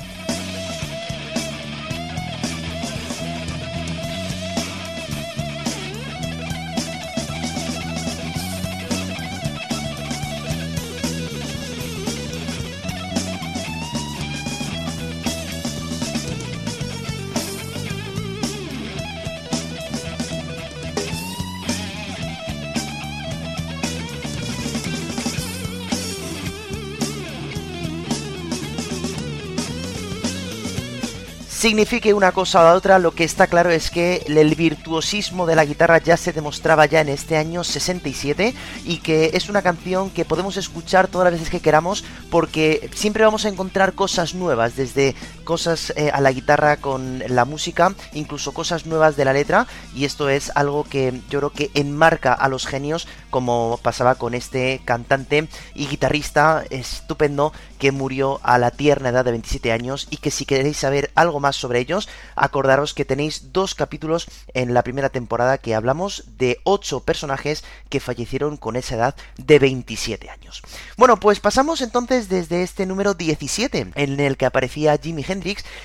Signifique 31.63 32.13
una 32.13 32.33
cosa 32.33 32.59
o 32.59 32.63
la 32.65 32.73
otra, 32.73 32.99
lo 32.99 33.11
que 33.11 33.23
está 33.23 33.47
claro 33.47 33.69
es 33.69 33.89
que 33.89 34.21
el 34.27 34.53
virtuosismo 34.53 35.45
de 35.45 35.55
la 35.55 35.63
guitarra 35.63 35.97
ya 35.97 36.17
se 36.17 36.33
demostraba 36.33 36.85
ya 36.87 36.99
en 36.99 37.07
este 37.07 37.37
año 37.37 37.63
67 37.63 38.53
y 38.83 38.97
que 38.97 39.31
es 39.33 39.47
una 39.47 39.61
canción 39.61 40.09
que 40.09 40.25
podemos 40.25 40.57
escuchar 40.57 41.07
todas 41.07 41.23
las 41.23 41.39
veces 41.39 41.49
que 41.49 41.61
queramos 41.61 42.03
porque 42.29 42.89
siempre 42.93 43.23
vamos 43.23 43.45
a 43.45 43.47
encontrar 43.47 43.93
cosas 43.93 44.35
nuevas, 44.35 44.75
desde 44.75 45.15
cosas 45.43 45.93
eh, 45.95 46.09
a 46.13 46.21
la 46.21 46.31
guitarra 46.31 46.77
con 46.77 47.23
la 47.27 47.45
música, 47.45 47.93
incluso 48.13 48.53
cosas 48.53 48.85
nuevas 48.85 49.15
de 49.15 49.25
la 49.25 49.33
letra 49.33 49.67
y 49.95 50.05
esto 50.05 50.29
es 50.29 50.51
algo 50.55 50.83
que 50.83 51.21
yo 51.29 51.39
creo 51.39 51.49
que 51.51 51.71
enmarca 51.73 52.33
a 52.33 52.49
los 52.49 52.65
genios 52.65 53.07
como 53.29 53.79
pasaba 53.81 54.15
con 54.15 54.33
este 54.33 54.81
cantante 54.85 55.47
y 55.73 55.87
guitarrista 55.87 56.63
estupendo 56.69 57.51
que 57.79 57.91
murió 57.91 58.39
a 58.43 58.57
la 58.57 58.71
tierna 58.71 59.09
edad 59.09 59.25
de 59.25 59.31
27 59.31 59.71
años 59.71 60.07
y 60.09 60.17
que 60.17 60.31
si 60.31 60.45
queréis 60.45 60.77
saber 60.77 61.11
algo 61.15 61.39
más 61.39 61.55
sobre 61.55 61.79
ellos, 61.79 62.07
acordaros 62.35 62.93
que 62.93 63.05
tenéis 63.05 63.51
dos 63.51 63.75
capítulos 63.75 64.27
en 64.53 64.73
la 64.73 64.83
primera 64.83 65.09
temporada 65.09 65.57
que 65.57 65.75
hablamos 65.75 66.23
de 66.37 66.59
8 66.63 67.01
personajes 67.01 67.63
que 67.89 67.99
fallecieron 67.99 68.57
con 68.57 68.75
esa 68.75 68.95
edad 68.95 69.15
de 69.37 69.59
27 69.59 70.29
años. 70.29 70.61
Bueno, 70.95 71.19
pues 71.19 71.39
pasamos 71.39 71.81
entonces 71.81 72.29
desde 72.29 72.63
este 72.63 72.85
número 72.85 73.15
17 73.15 73.91
en 73.95 74.19
el 74.19 74.37
que 74.37 74.45
aparecía 74.45 74.97
Jimi 75.01 75.23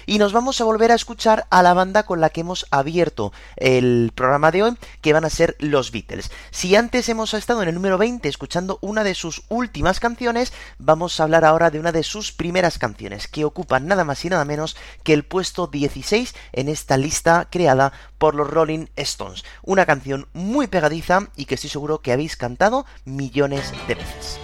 Y 0.07 0.19
nos 0.19 0.33
vamos 0.33 0.61
a 0.61 0.65
volver 0.65 0.93
a 0.93 0.95
escuchar 0.95 1.47
a 1.51 1.63
la 1.63 1.73
banda 1.73 2.03
con 2.03 2.21
la 2.21 2.31
que 2.31 2.43
hemos 2.43 2.67
abierto 2.71 3.33
el 3.57 4.13
programa 4.15 4.51
de 4.51 4.63
hoy, 4.63 4.77
que 5.01 5.13
van 5.13 5.25
a 5.25 5.31
ser 5.31 5.57
los 5.59 5.91
Beatles. 5.91 6.31
Si 6.51 6.77
antes 6.77 7.09
hemos 7.09 7.33
estado 7.35 7.63
en 7.63 7.69
el 7.69 7.75
número 7.75 7.97
20 7.97 8.29
escuchando 8.29 8.79
una 8.83 9.05
de 9.05 9.15
sus 9.15 9.43
últimas 9.49 10.01
canciones, 10.01 10.53
vamos 10.79 11.19
a 11.19 11.23
hablar 11.23 11.45
ahora 11.45 11.71
de 11.71 11.81
una 11.81 11.93
de 11.93 12.03
sus 12.03 12.33
primeras 12.33 12.79
canciones, 12.79 13.29
que 13.29 13.45
ocupan 13.45 13.87
nada 13.87 14.05
más 14.05 14.25
y 14.25 14.29
nada 14.29 14.45
menos 14.45 14.77
que 15.03 15.15
el 15.15 15.25
puesto 15.25 15.67
16 15.67 16.35
en 16.53 16.69
esta 16.69 16.97
lista 16.97 17.49
creada 17.51 17.93
por 18.19 18.35
los 18.35 18.51
Rolling 18.51 18.87
Stones. 18.97 19.45
Una 19.63 19.87
canción 19.87 20.29
muy 20.33 20.67
pegadiza 20.67 21.29
y 21.37 21.47
que 21.47 21.55
estoy 21.55 21.71
seguro 21.71 22.01
que 22.01 22.13
habéis 22.13 22.37
cantado 22.37 22.85
millones 23.05 23.73
de 23.87 23.95
veces. 23.95 24.39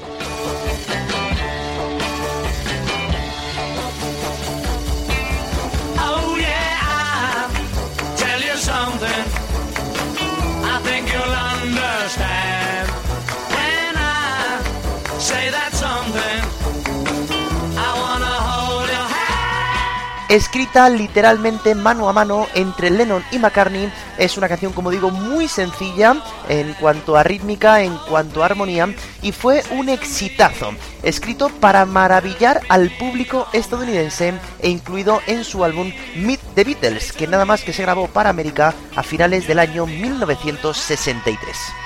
Escrita 20.34 20.88
literalmente 20.88 21.76
mano 21.76 22.08
a 22.08 22.12
mano 22.12 22.48
entre 22.54 22.90
Lennon 22.90 23.22
y 23.30 23.38
McCartney. 23.38 23.92
Es 24.18 24.36
una 24.36 24.48
canción, 24.48 24.72
como 24.72 24.90
digo, 24.90 25.10
muy 25.10 25.46
sencilla 25.46 26.16
en 26.48 26.74
cuanto 26.74 27.16
a 27.16 27.22
rítmica, 27.22 27.82
en 27.82 27.96
cuanto 28.08 28.42
a 28.42 28.46
armonía, 28.46 28.92
y 29.22 29.30
fue 29.30 29.62
un 29.70 29.88
exitazo, 29.88 30.72
escrito 31.02 31.48
para 31.48 31.84
maravillar 31.84 32.60
al 32.68 32.90
público 32.98 33.46
estadounidense 33.52 34.34
e 34.60 34.68
incluido 34.68 35.20
en 35.28 35.44
su 35.44 35.64
álbum 35.64 35.92
Meet 36.16 36.40
the 36.54 36.64
Beatles, 36.64 37.12
que 37.12 37.28
nada 37.28 37.44
más 37.44 37.62
que 37.62 37.72
se 37.72 37.82
grabó 37.82 38.08
para 38.08 38.30
América 38.30 38.74
a 38.96 39.02
finales 39.04 39.46
del 39.46 39.60
año 39.60 39.86
1963. 39.86 41.83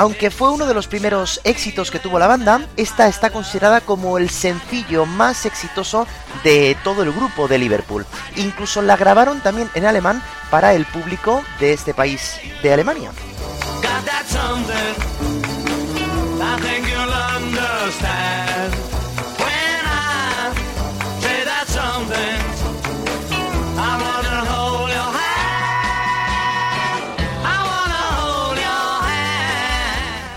Aunque 0.00 0.30
fue 0.30 0.50
uno 0.50 0.64
de 0.64 0.72
los 0.72 0.86
primeros 0.86 1.42
éxitos 1.44 1.90
que 1.90 1.98
tuvo 1.98 2.18
la 2.18 2.26
banda, 2.26 2.66
esta 2.78 3.06
está 3.06 3.28
considerada 3.28 3.82
como 3.82 4.16
el 4.16 4.30
sencillo 4.30 5.04
más 5.04 5.44
exitoso 5.44 6.06
de 6.42 6.74
todo 6.82 7.02
el 7.02 7.12
grupo 7.12 7.48
de 7.48 7.58
Liverpool. 7.58 8.06
Incluso 8.36 8.80
la 8.80 8.96
grabaron 8.96 9.42
también 9.42 9.68
en 9.74 9.84
alemán 9.84 10.22
para 10.50 10.72
el 10.72 10.86
público 10.86 11.42
de 11.58 11.74
este 11.74 11.92
país 11.92 12.40
de 12.62 12.72
Alemania. 12.72 13.10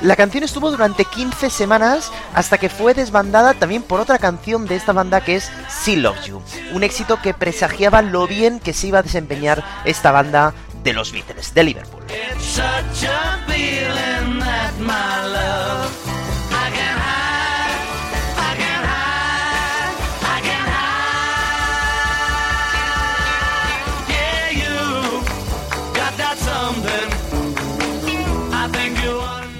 La 0.03 0.17
canción 0.17 0.43
estuvo 0.43 0.69
durante 0.69 1.05
15 1.05 1.49
semanas 1.49 2.11
hasta 2.33 2.57
que 2.57 2.67
fue 2.67 2.93
desbandada 2.93 3.53
también 3.53 3.81
por 3.81 4.01
otra 4.01 4.19
canción 4.19 4.65
de 4.65 4.75
esta 4.75 4.91
banda 4.91 5.21
que 5.21 5.37
es 5.37 5.49
Sea 5.69 5.95
Love 5.95 6.25
You, 6.25 6.41
un 6.73 6.83
éxito 6.83 7.21
que 7.21 7.33
presagiaba 7.33 8.01
lo 8.01 8.27
bien 8.27 8.59
que 8.59 8.73
se 8.73 8.87
iba 8.87 8.99
a 8.99 9.03
desempeñar 9.03 9.63
esta 9.85 10.11
banda 10.11 10.53
de 10.83 10.91
los 10.91 11.13
Beatles 11.13 11.53
de 11.53 11.63
Liverpool. 11.63 12.03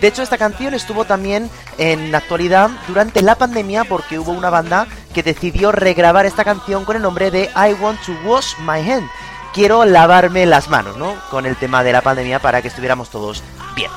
De 0.03 0.09
hecho, 0.09 0.21
esta 0.21 0.37
canción 0.37 0.73
estuvo 0.73 1.05
también 1.05 1.49
en 1.77 2.11
la 2.11 2.17
actualidad 2.17 2.69
durante 2.89 3.21
la 3.21 3.35
pandemia 3.35 3.85
porque 3.85 4.19
hubo 4.19 4.33
una 4.33 4.49
banda 4.49 4.85
que 5.13 5.23
decidió 5.23 5.71
regrabar 5.71 6.25
esta 6.25 6.43
canción 6.43 6.83
con 6.83 6.97
el 6.97 7.01
nombre 7.01 7.31
de 7.31 7.49
I 7.55 7.81
Want 7.81 8.01
to 8.05 8.11
Wash 8.25 8.57
My 8.59 8.81
Hand. 8.81 9.09
Quiero 9.53 9.85
lavarme 9.85 10.45
las 10.45 10.67
manos, 10.67 10.97
¿no? 10.97 11.15
Con 11.31 11.45
el 11.45 11.55
tema 11.55 11.85
de 11.85 11.93
la 11.93 12.01
pandemia 12.01 12.39
para 12.39 12.61
que 12.61 12.67
estuviéramos 12.67 13.09
todos 13.09 13.41
bien. 13.77 13.91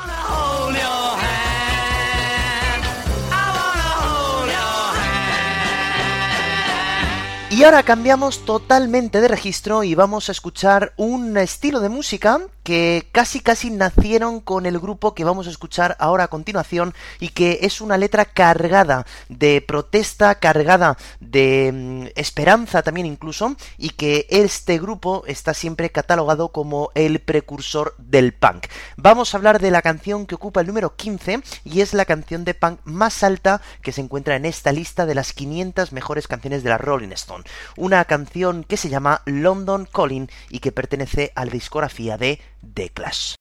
Y 7.51 7.65
ahora 7.65 7.83
cambiamos 7.83 8.45
totalmente 8.45 9.21
de 9.21 9.27
registro 9.27 9.83
y 9.83 9.97
vamos 9.97 10.29
a 10.29 10.33
escuchar 10.33 10.93
un 10.97 11.37
estilo 11.37 11.81
de 11.81 11.89
música 11.89 12.43
que 12.67 13.07
casi 13.13 13.39
casi 13.39 13.71
nacieron 13.71 14.41
con 14.41 14.67
el 14.67 14.81
grupo 14.81 15.15
que 15.15 15.23
vamos 15.23 15.47
a 15.47 15.51
escuchar 15.51 15.97
ahora 16.01 16.25
a 16.25 16.29
continuación 16.29 16.95
y 17.21 17.29
que 17.29 17.61
es 17.63 17.81
una 17.81 17.97
letra 17.97 18.25
cargada 18.25 19.07
de 19.29 19.61
protesta, 19.61 20.35
cargada 20.35 20.99
de 21.21 21.71
mm, 21.73 22.07
esperanza 22.17 22.83
también 22.83 23.07
incluso 23.07 23.55
y 23.79 23.91
que 23.91 24.27
este 24.31 24.81
grupo 24.81 25.23
está 25.29 25.55
siempre 25.55 25.91
catalogado 25.91 26.49
como 26.49 26.91
el 26.97 27.21
precursor 27.21 27.95
del 27.99 28.35
punk. 28.35 28.67
Vamos 28.97 29.33
a 29.33 29.37
hablar 29.37 29.61
de 29.61 29.71
la 29.71 29.81
canción 29.81 30.27
que 30.27 30.35
ocupa 30.35 30.61
el 30.61 30.67
número 30.67 30.97
15 30.97 31.43
y 31.63 31.83
es 31.83 31.95
la 31.95 32.05
canción 32.05 32.45
de 32.45 32.55
punk 32.55 32.81
más 32.83 33.23
alta 33.23 33.63
que 33.81 33.93
se 33.93 34.01
encuentra 34.01 34.35
en 34.35 34.45
esta 34.45 34.73
lista 34.73 35.07
de 35.07 35.15
las 35.15 35.33
500 35.35 35.93
mejores 35.93 36.27
canciones 36.27 36.65
de 36.65 36.71
la 36.71 36.79
Rolling 36.79 37.13
Stone. 37.13 37.45
Una 37.77 38.05
canción 38.07 38.65
que 38.65 38.77
se 38.77 38.89
llama 38.89 39.23
London 39.25 39.87
Calling 39.87 40.29
y 40.51 40.59
que 40.59 40.73
pertenece 40.73 41.31
a 41.37 41.45
la 41.45 41.53
discografía 41.53 42.19
de 42.19 42.41
The 42.63 42.89
Clash. 42.89 43.37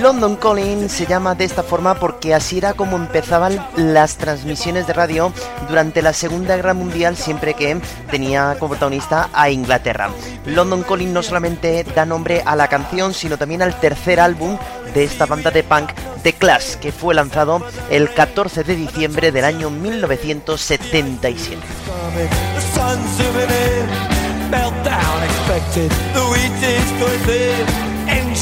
London 0.00 0.36
Calling 0.36 0.88
se 0.88 1.04
llama 1.04 1.34
de 1.34 1.44
esta 1.44 1.62
forma 1.62 1.94
porque 1.94 2.32
así 2.32 2.56
era 2.56 2.72
como 2.72 2.96
empezaban 2.96 3.62
las 3.76 4.16
transmisiones 4.16 4.86
de 4.86 4.94
radio 4.94 5.30
durante 5.68 6.00
la 6.00 6.14
Segunda 6.14 6.56
Guerra 6.56 6.72
Mundial 6.72 7.16
siempre 7.16 7.52
que 7.52 7.78
tenía 8.10 8.56
como 8.58 8.70
protagonista 8.70 9.28
a 9.34 9.50
Inglaterra. 9.50 10.08
London 10.46 10.84
Calling 10.84 11.12
no 11.12 11.22
solamente 11.22 11.84
da 11.84 12.06
nombre 12.06 12.42
a 12.46 12.56
la 12.56 12.68
canción, 12.68 13.12
sino 13.12 13.36
también 13.36 13.60
al 13.60 13.78
tercer 13.78 14.20
álbum 14.20 14.56
de 14.94 15.04
esta 15.04 15.26
banda 15.26 15.50
de 15.50 15.62
punk 15.64 15.90
The 16.22 16.32
Clash, 16.32 16.76
que 16.76 16.92
fue 16.92 17.14
lanzado 17.14 17.62
el 17.90 18.10
14 18.10 18.64
de 18.64 18.76
diciembre 18.76 19.32
del 19.32 19.44
año 19.44 19.68
1977. 19.68 21.58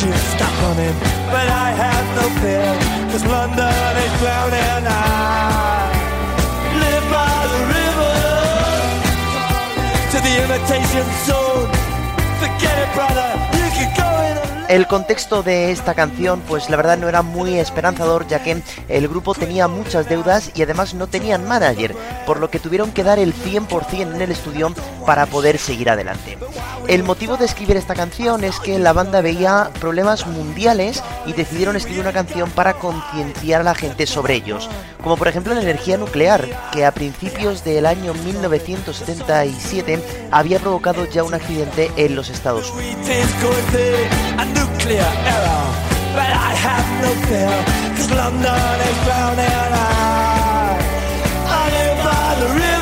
But 0.06 1.48
I 1.48 1.74
have 1.74 2.06
no 2.14 2.30
fear, 2.40 2.70
cause 3.10 3.24
London 3.26 3.96
is 3.98 4.12
drowning. 4.20 4.86
I 4.86 5.90
live 6.78 7.06
by 7.10 7.38
the 7.52 7.60
river 7.76 8.14
to 10.12 10.18
the 10.22 10.34
imitation 10.44 11.06
zone. 11.26 11.70
Forget 12.38 12.78
it, 12.78 12.90
brother, 12.94 13.30
you 13.58 13.68
can 13.74 13.90
go 13.96 14.08
in 14.22 14.57
el 14.68 14.86
contexto 14.86 15.42
de 15.42 15.72
esta 15.72 15.94
canción, 15.94 16.40
pues 16.46 16.68
la 16.68 16.76
verdad 16.76 16.98
no 16.98 17.08
era 17.08 17.22
muy 17.22 17.58
esperanzador, 17.58 18.26
ya 18.28 18.42
que 18.42 18.62
el 18.88 19.08
grupo 19.08 19.34
tenía 19.34 19.66
muchas 19.66 20.08
deudas 20.08 20.50
y 20.54 20.62
además 20.62 20.92
no 20.94 21.06
tenían 21.06 21.48
manager, 21.48 21.96
por 22.26 22.38
lo 22.38 22.50
que 22.50 22.58
tuvieron 22.58 22.92
que 22.92 23.02
dar 23.02 23.18
el 23.18 23.34
100% 23.34 24.14
en 24.14 24.20
el 24.20 24.30
estudio 24.30 24.72
para 25.06 25.26
poder 25.26 25.58
seguir 25.58 25.88
adelante. 25.88 26.36
El 26.86 27.02
motivo 27.02 27.36
de 27.36 27.46
escribir 27.46 27.76
esta 27.76 27.94
canción 27.94 28.44
es 28.44 28.60
que 28.60 28.78
la 28.78 28.92
banda 28.92 29.20
veía 29.20 29.70
problemas 29.80 30.26
mundiales 30.26 31.02
y 31.26 31.32
decidieron 31.32 31.76
escribir 31.76 32.00
una 32.02 32.12
canción 32.12 32.50
para 32.50 32.74
concienciar 32.74 33.62
a 33.62 33.64
la 33.64 33.74
gente 33.74 34.06
sobre 34.06 34.34
ellos, 34.34 34.68
como 35.02 35.16
por 35.16 35.28
ejemplo 35.28 35.54
la 35.54 35.62
energía 35.62 35.96
nuclear, 35.96 36.46
que 36.72 36.84
a 36.84 36.92
principios 36.92 37.64
del 37.64 37.86
año 37.86 38.12
1977 38.12 40.02
había 40.30 40.58
provocado 40.58 41.06
ya 41.06 41.24
un 41.24 41.34
accidente 41.34 41.90
en 41.96 42.14
los 42.14 42.28
Estados 42.28 42.70
Unidos. 42.70 42.96
Nuclear 44.58 45.10
error. 45.34 45.64
But 46.16 46.30
I 46.48 46.50
have 46.66 46.88
no 47.04 47.10
fear, 47.26 47.54
cause 47.96 48.10
London 48.10 48.76
is 48.88 48.98
drowning. 49.04 49.58
I, 49.72 50.78
I 51.58 51.64
live 51.76 51.98
by 52.04 52.28
the 52.40 52.48
river. 52.54 52.77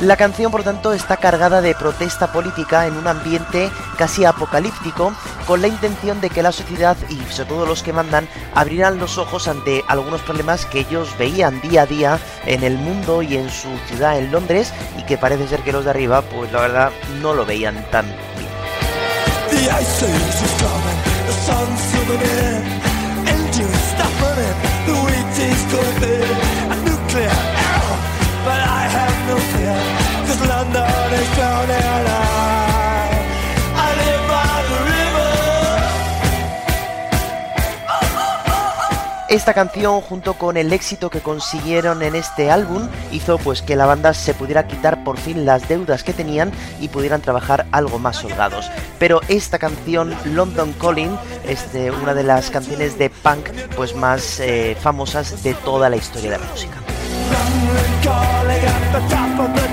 La 0.00 0.16
canción, 0.16 0.52
por 0.52 0.62
tanto, 0.62 0.92
está 0.92 1.16
cargada 1.16 1.60
de 1.60 1.74
protesta 1.74 2.30
política 2.30 2.86
en 2.86 2.96
un 2.96 3.08
ambiente 3.08 3.68
casi 3.96 4.24
apocalíptico, 4.24 5.12
con 5.44 5.60
la 5.60 5.66
intención 5.66 6.20
de 6.20 6.30
que 6.30 6.40
la 6.40 6.52
sociedad 6.52 6.96
y 7.08 7.16
sobre 7.32 7.48
todo 7.48 7.66
los 7.66 7.82
que 7.82 7.92
mandan 7.92 8.28
abrieran 8.54 9.00
los 9.00 9.18
ojos 9.18 9.48
ante 9.48 9.84
algunos 9.88 10.20
problemas 10.20 10.66
que 10.66 10.80
ellos 10.80 11.08
veían 11.18 11.60
día 11.62 11.82
a 11.82 11.86
día 11.86 12.20
en 12.46 12.62
el 12.62 12.78
mundo 12.78 13.22
y 13.22 13.36
en 13.36 13.50
su 13.50 13.68
ciudad, 13.88 14.16
en 14.18 14.30
Londres, 14.30 14.72
y 14.96 15.02
que 15.02 15.18
parece 15.18 15.48
ser 15.48 15.60
que 15.62 15.72
los 15.72 15.84
de 15.84 15.90
arriba, 15.90 16.22
pues 16.22 16.52
la 16.52 16.60
verdad, 16.60 16.92
no 17.20 17.34
lo 17.34 17.44
veían 17.44 17.84
tan 17.90 18.06
bien. 18.06 18.48
Esta 39.28 39.52
canción, 39.52 40.00
junto 40.00 40.34
con 40.34 40.56
el 40.56 40.72
éxito 40.72 41.10
que 41.10 41.20
consiguieron 41.20 42.02
en 42.02 42.14
este 42.14 42.50
álbum, 42.50 42.88
hizo 43.12 43.36
pues 43.36 43.60
que 43.60 43.76
la 43.76 43.84
banda 43.84 44.14
se 44.14 44.32
pudiera 44.32 44.66
quitar 44.66 45.04
por 45.04 45.18
fin 45.18 45.44
las 45.44 45.68
deudas 45.68 46.02
que 46.02 46.14
tenían 46.14 46.50
y 46.80 46.88
pudieran 46.88 47.20
trabajar 47.20 47.66
algo 47.70 47.98
más 47.98 48.24
holgados. 48.24 48.70
Pero 48.98 49.20
esta 49.28 49.58
canción, 49.58 50.16
London 50.24 50.72
Calling, 50.80 51.14
es 51.46 51.70
de 51.74 51.90
una 51.90 52.14
de 52.14 52.22
las 52.22 52.48
canciones 52.48 52.98
de 52.98 53.10
punk 53.10 53.50
pues 53.76 53.94
más 53.94 54.40
eh, 54.40 54.74
famosas 54.80 55.42
de 55.42 55.52
toda 55.52 55.90
la 55.90 55.96
historia 55.96 56.30
de 56.30 56.38
la 56.38 56.44
música. 56.50 56.87
lonely 57.32 57.88
calling 58.04 58.64
at 58.74 58.84
the 58.92 59.02
top 59.14 59.40
of 59.44 59.50
the 59.56 59.67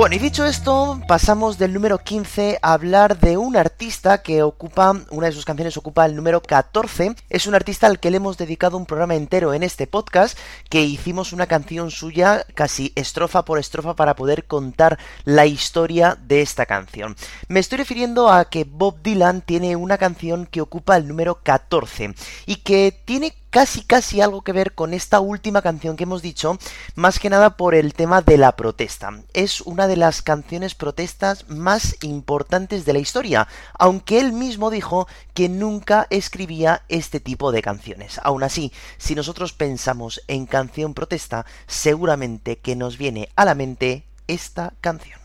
Bueno, 0.00 0.16
y 0.16 0.18
dicho 0.18 0.46
esto, 0.46 0.98
pasamos 1.06 1.58
del 1.58 1.74
número 1.74 1.98
15 1.98 2.58
a 2.62 2.72
hablar 2.72 3.20
de 3.20 3.36
un 3.36 3.54
artista 3.54 4.22
que 4.22 4.42
ocupa, 4.42 4.96
una 5.10 5.26
de 5.26 5.32
sus 5.32 5.44
canciones 5.44 5.76
ocupa 5.76 6.06
el 6.06 6.16
número 6.16 6.40
14. 6.40 7.16
Es 7.28 7.46
un 7.46 7.54
artista 7.54 7.86
al 7.86 8.00
que 8.00 8.10
le 8.10 8.16
hemos 8.16 8.38
dedicado 8.38 8.78
un 8.78 8.86
programa 8.86 9.14
entero 9.14 9.52
en 9.52 9.62
este 9.62 9.86
podcast, 9.86 10.38
que 10.70 10.80
hicimos 10.80 11.34
una 11.34 11.46
canción 11.46 11.90
suya 11.90 12.46
casi 12.54 12.94
estrofa 12.96 13.44
por 13.44 13.58
estrofa 13.58 13.94
para 13.94 14.16
poder 14.16 14.46
contar 14.46 14.98
la 15.26 15.44
historia 15.44 16.16
de 16.18 16.40
esta 16.40 16.64
canción. 16.64 17.14
Me 17.48 17.60
estoy 17.60 17.76
refiriendo 17.76 18.30
a 18.30 18.46
que 18.46 18.64
Bob 18.64 19.02
Dylan 19.02 19.42
tiene 19.42 19.76
una 19.76 19.98
canción 19.98 20.46
que 20.46 20.62
ocupa 20.62 20.96
el 20.96 21.08
número 21.08 21.42
14 21.42 22.14
y 22.46 22.56
que 22.56 22.98
tiene 23.04 23.34
casi 23.50 23.82
casi 23.82 24.20
algo 24.20 24.42
que 24.42 24.52
ver 24.52 24.74
con 24.74 24.94
esta 24.94 25.20
última 25.20 25.60
canción 25.60 25.96
que 25.96 26.04
hemos 26.04 26.22
dicho, 26.22 26.58
más 26.94 27.18
que 27.18 27.30
nada 27.30 27.56
por 27.56 27.74
el 27.74 27.94
tema 27.94 28.22
de 28.22 28.38
la 28.38 28.56
protesta. 28.56 29.10
Es 29.34 29.60
una 29.60 29.86
de 29.86 29.96
las 29.96 30.22
canciones 30.22 30.74
protestas 30.74 31.48
más 31.48 31.96
importantes 32.02 32.84
de 32.84 32.92
la 32.92 33.00
historia, 33.00 33.48
aunque 33.78 34.20
él 34.20 34.32
mismo 34.32 34.70
dijo 34.70 35.08
que 35.34 35.48
nunca 35.48 36.06
escribía 36.10 36.82
este 36.88 37.20
tipo 37.20 37.52
de 37.52 37.62
canciones. 37.62 38.20
Aún 38.22 38.42
así, 38.42 38.72
si 38.98 39.14
nosotros 39.14 39.52
pensamos 39.52 40.22
en 40.28 40.46
canción 40.46 40.94
protesta, 40.94 41.44
seguramente 41.66 42.58
que 42.58 42.76
nos 42.76 42.96
viene 42.96 43.28
a 43.36 43.44
la 43.44 43.54
mente 43.54 44.04
esta 44.28 44.72
canción. 44.80 45.20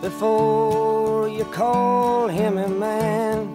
Before 0.00 1.28
you 1.28 1.44
call 1.46 2.28
him 2.28 2.58
a 2.58 2.68
man. 2.68 3.54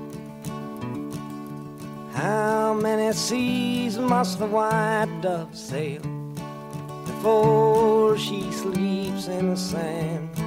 How 2.13 2.73
many 2.73 3.13
seas 3.13 3.97
must 3.97 4.39
the 4.39 4.47
white 4.47 5.19
dove 5.21 5.55
sail 5.55 6.01
before 7.05 8.17
she 8.17 8.51
sleeps 8.51 9.27
in 9.27 9.49
the 9.49 9.57
sand? 9.57 10.42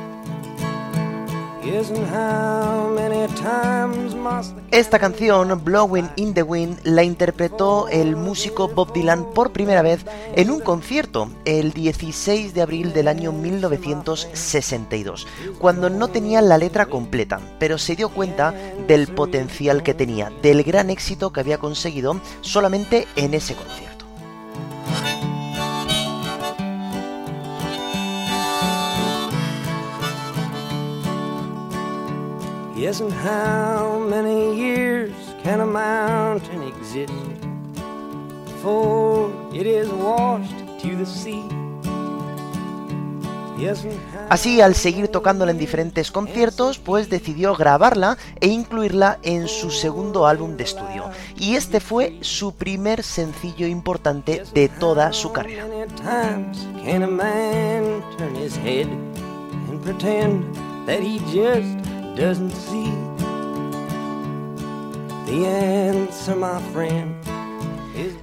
Esta 4.70 4.98
canción, 4.98 5.64
Blowing 5.64 6.10
in 6.16 6.34
the 6.34 6.42
Wind, 6.42 6.80
la 6.84 7.02
interpretó 7.02 7.88
el 7.88 8.14
músico 8.16 8.68
Bob 8.68 8.92
Dylan 8.92 9.30
por 9.32 9.52
primera 9.52 9.82
vez 9.82 10.04
en 10.34 10.50
un 10.50 10.60
concierto 10.60 11.30
el 11.44 11.72
16 11.72 12.54
de 12.54 12.62
abril 12.62 12.92
del 12.92 13.08
año 13.08 13.32
1962, 13.32 15.26
cuando 15.58 15.90
no 15.90 16.08
tenía 16.08 16.40
la 16.42 16.58
letra 16.58 16.86
completa, 16.86 17.40
pero 17.58 17.78
se 17.78 17.96
dio 17.96 18.10
cuenta 18.10 18.52
del 18.86 19.08
potencial 19.08 19.82
que 19.82 19.94
tenía, 19.94 20.30
del 20.42 20.62
gran 20.62 20.90
éxito 20.90 21.32
que 21.32 21.40
había 21.40 21.58
conseguido 21.58 22.20
solamente 22.42 23.08
en 23.16 23.34
ese 23.34 23.54
concierto. 23.54 24.04
Yes, 32.76 33.00
and 33.00 33.10
how 33.10 33.98
many 33.98 34.54
years 34.54 35.10
can 35.42 35.60
a 35.60 35.66
mountain 35.66 36.62
exist 36.62 37.10
before 38.44 39.30
it 39.54 39.66
is 39.66 39.88
washed 39.88 40.82
to 40.82 40.94
the 40.94 41.06
sea? 41.06 41.42
Así, 44.28 44.60
al 44.60 44.74
seguir 44.74 45.08
tocándola 45.08 45.50
en 45.50 45.58
diferentes 45.58 46.10
conciertos, 46.10 46.78
pues 46.78 47.08
decidió 47.08 47.54
grabarla 47.54 48.18
e 48.40 48.48
incluirla 48.48 49.18
en 49.22 49.48
su 49.48 49.70
segundo 49.70 50.26
álbum 50.26 50.58
de 50.58 50.64
estudio. 50.64 51.04
Y 51.38 51.54
este 51.54 51.80
fue 51.80 52.18
su 52.20 52.54
primer 52.54 53.02
sencillo 53.02 53.66
importante 53.66 54.42
de 54.52 54.68
toda 54.68 55.14
su 55.14 55.32
carrera. 55.32 55.64
Doesn't 62.16 62.50
see 62.50 62.90
the 65.26 65.46
answer, 65.46 66.34
my 66.34 66.60
friend. 66.72 67.14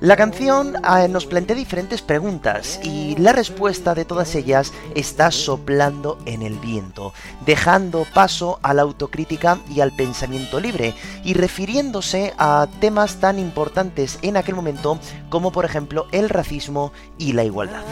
La 0.02 0.18
canción 0.18 0.76
eh, 0.76 1.08
nos 1.08 1.26
plantea 1.26 1.56
diferentes 1.56 2.02
preguntas 2.02 2.80
y 2.84 3.16
la 3.18 3.32
respuesta 3.32 3.96
de 3.96 4.06
todas 4.06 4.36
ellas 4.36 4.72
está 4.96 5.32
soplando 5.32 6.20
en 6.26 6.42
el 6.42 6.60
viento, 6.60 7.14
dejando 7.46 8.06
paso 8.14 8.60
a 8.62 8.74
la 8.74 8.84
autocrítica 8.84 9.58
y 9.70 9.80
al 9.80 9.92
pensamiento 9.96 10.60
libre 10.60 10.94
y 11.24 11.34
refiriéndose 11.34 12.34
a 12.38 12.68
temas 12.82 13.16
tan 13.16 13.40
importantes 13.40 14.20
en 14.22 14.38
aquel 14.38 14.56
momento 14.56 15.00
como 15.30 15.52
por 15.52 15.66
ejemplo 15.66 16.06
el 16.12 16.30
racismo 16.30 16.92
y 17.18 17.34
la 17.34 17.44
igualdad. 17.46 17.84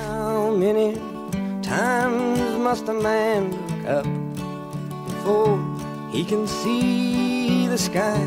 He 6.12 6.26
can 6.26 6.48
see 6.48 7.68
the 7.68 7.78
sky. 7.78 8.20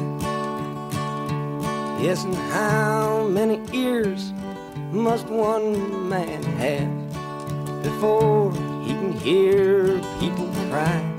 Yes, 2.01 2.25
and 2.25 2.35
how 2.53 3.27
many 3.29 3.61
ears 3.73 4.33
must 4.93 5.27
one 5.29 6.09
man 6.09 6.43
have 6.59 6.91
before 7.83 8.53
he 8.85 8.93
can 8.95 9.13
hear 9.13 10.01
people 10.19 10.49
cry? 10.71 11.15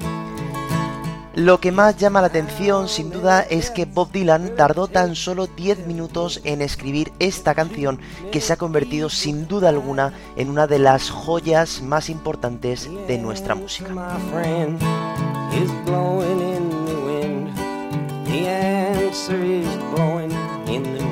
Lo 1.36 1.60
que 1.60 1.74
más 1.74 1.98
llama 1.98 2.22
la 2.22 2.28
atención 2.28 2.88
sin 2.88 3.10
duda 3.10 3.42
es 3.42 3.70
que 3.70 3.84
Bob 3.84 4.10
Dylan 4.14 4.56
tardó 4.56 4.88
tan 4.88 5.16
solo 5.16 5.48
10 5.48 5.86
minutos 5.86 6.40
en 6.46 6.62
escribir 6.62 7.12
esta 7.20 7.54
canción 7.54 8.00
que 8.32 8.40
se 8.40 8.54
ha 8.54 8.56
convertido 8.56 9.10
sin 9.10 9.46
duda 9.46 9.68
alguna 9.68 10.14
en 10.38 10.50
una 10.50 10.66
de 10.66 10.80
las 10.80 11.10
joyas 11.10 11.82
más 11.82 12.10
importantes 12.10 12.90
de 13.08 13.18
nuestra 13.18 13.54
música. 13.54 13.94
The 18.36 18.48
answer 18.48 19.42
is 19.42 19.66
blowing 19.96 20.30
in 20.68 20.84
the 20.84 21.05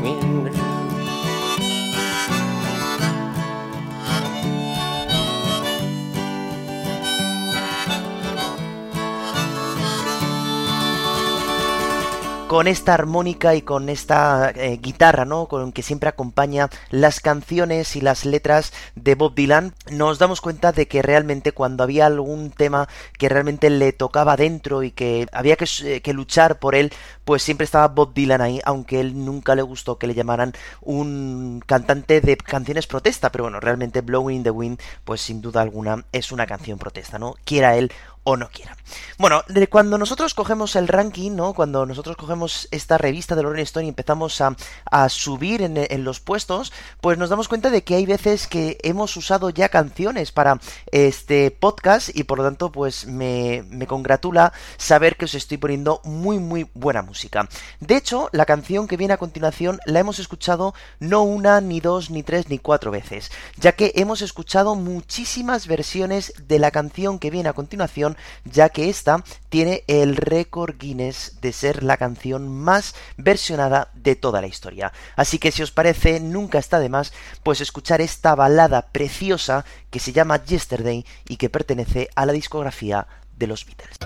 con 12.53 12.67
esta 12.67 12.93
armónica 12.93 13.55
y 13.55 13.63
con 13.63 13.89
esta 13.89 14.51
eh, 14.51 14.77
guitarra, 14.77 15.25
¿no? 15.25 15.47
Con 15.47 15.71
que 15.71 15.81
siempre 15.81 16.07
acompaña 16.07 16.69
las 16.91 17.19
canciones 17.19 17.95
y 17.95 18.01
las 18.01 18.25
letras 18.25 18.73
de 18.93 19.15
Bob 19.15 19.33
Dylan, 19.33 19.73
nos 19.89 20.19
damos 20.19 20.39
cuenta 20.39 20.71
de 20.71 20.87
que 20.87 21.01
realmente 21.01 21.51
cuando 21.51 21.81
había 21.81 22.05
algún 22.05 22.51
tema 22.51 22.87
que 23.17 23.27
realmente 23.27 23.71
le 23.71 23.91
tocaba 23.91 24.37
dentro 24.37 24.83
y 24.83 24.91
que 24.91 25.25
había 25.31 25.55
que, 25.55 25.65
eh, 25.83 26.13
luchar 26.13 26.59
por 26.59 26.75
él, 26.75 26.93
pues 27.25 27.41
siempre 27.41 27.65
estaba 27.65 27.87
Bob 27.87 28.13
Dylan 28.13 28.41
ahí, 28.41 28.61
aunque 28.65 28.99
él 28.99 29.25
nunca 29.25 29.55
le 29.55 29.63
gustó 29.63 29.97
que 29.97 30.05
le 30.05 30.13
llamaran 30.13 30.53
un 30.81 31.59
cantante 31.65 32.21
de 32.21 32.37
canciones 32.37 32.85
protesta, 32.85 33.31
pero 33.31 33.45
bueno, 33.45 33.61
realmente 33.61 34.01
Blowing 34.01 34.43
the 34.43 34.51
Wind, 34.51 34.79
pues 35.05 35.21
sin 35.21 35.41
duda 35.41 35.61
alguna 35.61 36.05
es 36.11 36.31
una 36.31 36.45
canción 36.45 36.77
protesta, 36.77 37.17
¿no? 37.17 37.33
Quiera 37.45 37.77
él 37.77 37.91
o 38.23 38.37
no 38.37 38.49
quiera. 38.49 38.75
Bueno, 39.17 39.43
cuando 39.69 39.97
nosotros 39.97 40.33
cogemos 40.33 40.75
el 40.75 40.87
ranking, 40.87 41.31
¿no? 41.31 41.53
Cuando 41.53 41.85
nosotros 41.85 42.15
cogemos 42.17 42.67
esta 42.71 42.97
revista 42.97 43.35
de 43.35 43.41
Rolling 43.41 43.63
Stone 43.63 43.85
y 43.85 43.89
empezamos 43.89 44.39
a, 44.41 44.55
a 44.89 45.09
subir 45.09 45.61
en, 45.61 45.77
en, 45.77 46.03
los 46.03 46.19
puestos, 46.19 46.73
pues 47.01 47.17
nos 47.17 47.29
damos 47.29 47.47
cuenta 47.47 47.69
de 47.69 47.83
que 47.83 47.95
hay 47.95 48.05
veces 48.05 48.47
que 48.47 48.77
hemos 48.83 49.15
usado 49.17 49.49
ya 49.49 49.69
canciones 49.69 50.31
para 50.31 50.59
este 50.91 51.51
podcast 51.51 52.15
y 52.15 52.23
por 52.23 52.39
lo 52.39 52.43
tanto 52.43 52.71
pues 52.71 53.05
me, 53.05 53.63
me 53.69 53.87
congratula 53.87 54.53
saber 54.77 55.15
que 55.15 55.25
os 55.25 55.35
estoy 55.35 55.57
poniendo 55.57 56.01
muy 56.03 56.39
muy 56.39 56.69
buena 56.73 57.01
música. 57.01 57.47
De 57.79 57.95
hecho, 57.95 58.29
la 58.31 58.45
canción 58.45 58.87
que 58.87 58.97
viene 58.97 59.13
a 59.13 59.17
continuación 59.17 59.79
la 59.85 59.99
hemos 59.99 60.19
escuchado 60.19 60.73
no 60.99 61.23
una, 61.23 61.61
ni 61.61 61.79
dos, 61.79 62.09
ni 62.09 62.23
tres, 62.23 62.49
ni 62.49 62.59
cuatro 62.59 62.91
veces, 62.91 63.31
ya 63.57 63.73
que 63.73 63.93
hemos 63.95 64.21
escuchado 64.21 64.75
muchísimas 64.75 65.67
versiones 65.67 66.33
de 66.47 66.59
la 66.59 66.71
canción 66.71 67.19
que 67.19 67.31
viene 67.31 67.49
a 67.49 67.53
continuación 67.53 68.12
ya 68.45 68.69
que 68.69 68.89
esta 68.89 69.23
tiene 69.49 69.83
el 69.87 70.15
récord 70.15 70.75
Guinness 70.77 71.39
de 71.41 71.53
ser 71.53 71.83
la 71.83 71.97
canción 71.97 72.47
más 72.47 72.95
versionada 73.17 73.89
de 73.93 74.15
toda 74.15 74.41
la 74.41 74.47
historia. 74.47 74.91
Así 75.15 75.39
que 75.39 75.51
si 75.51 75.63
os 75.63 75.71
parece, 75.71 76.19
nunca 76.19 76.59
está 76.59 76.79
de 76.79 76.89
más, 76.89 77.13
pues 77.43 77.61
escuchar 77.61 78.01
esta 78.01 78.35
balada 78.35 78.87
preciosa 78.91 79.65
que 79.89 79.99
se 79.99 80.13
llama 80.13 80.43
Yesterday 80.43 81.05
y 81.27 81.37
que 81.37 81.49
pertenece 81.49 82.09
a 82.15 82.25
la 82.25 82.33
discografía 82.33 83.07
de 83.37 83.47
los 83.47 83.65
Beatles. 83.65 83.97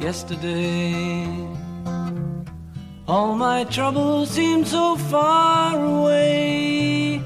Yesterday, 0.00 1.48
all 3.06 3.36
my 3.36 3.64
troubles 3.64 4.38
so 4.68 4.96
far 4.96 5.76
away. 5.76 7.22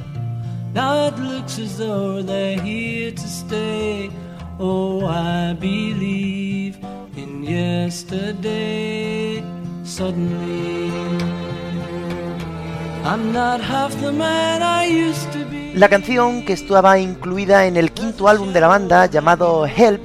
Looks 0.79 1.59
as 1.59 1.79
though 1.79 2.23
they're 2.23 2.61
here 2.61 3.11
to 3.11 3.29
stay. 3.29 4.11
Oh, 4.61 5.05
I 5.05 5.53
believe 5.55 6.79
in 7.17 7.43
yesterday. 7.43 9.43
Suddenly, 9.83 10.93
I'm 13.05 13.33
not 13.33 13.61
half 13.61 14.01
the 14.01 14.12
man 14.12 14.62
I 14.62 14.87
used 14.87 15.33
to 15.33 15.45
be. 15.51 15.73
La 15.75 15.88
canción 15.88 16.45
que 16.45 16.53
estaba 16.53 17.01
incluida 17.01 17.67
en 17.67 17.77
el 17.77 17.91
quinto 17.91 18.29
álbum 18.29 18.53
de 18.53 18.61
la 18.61 18.69
banda 18.69 19.07
llamado 19.07 19.67
Help 19.67 20.01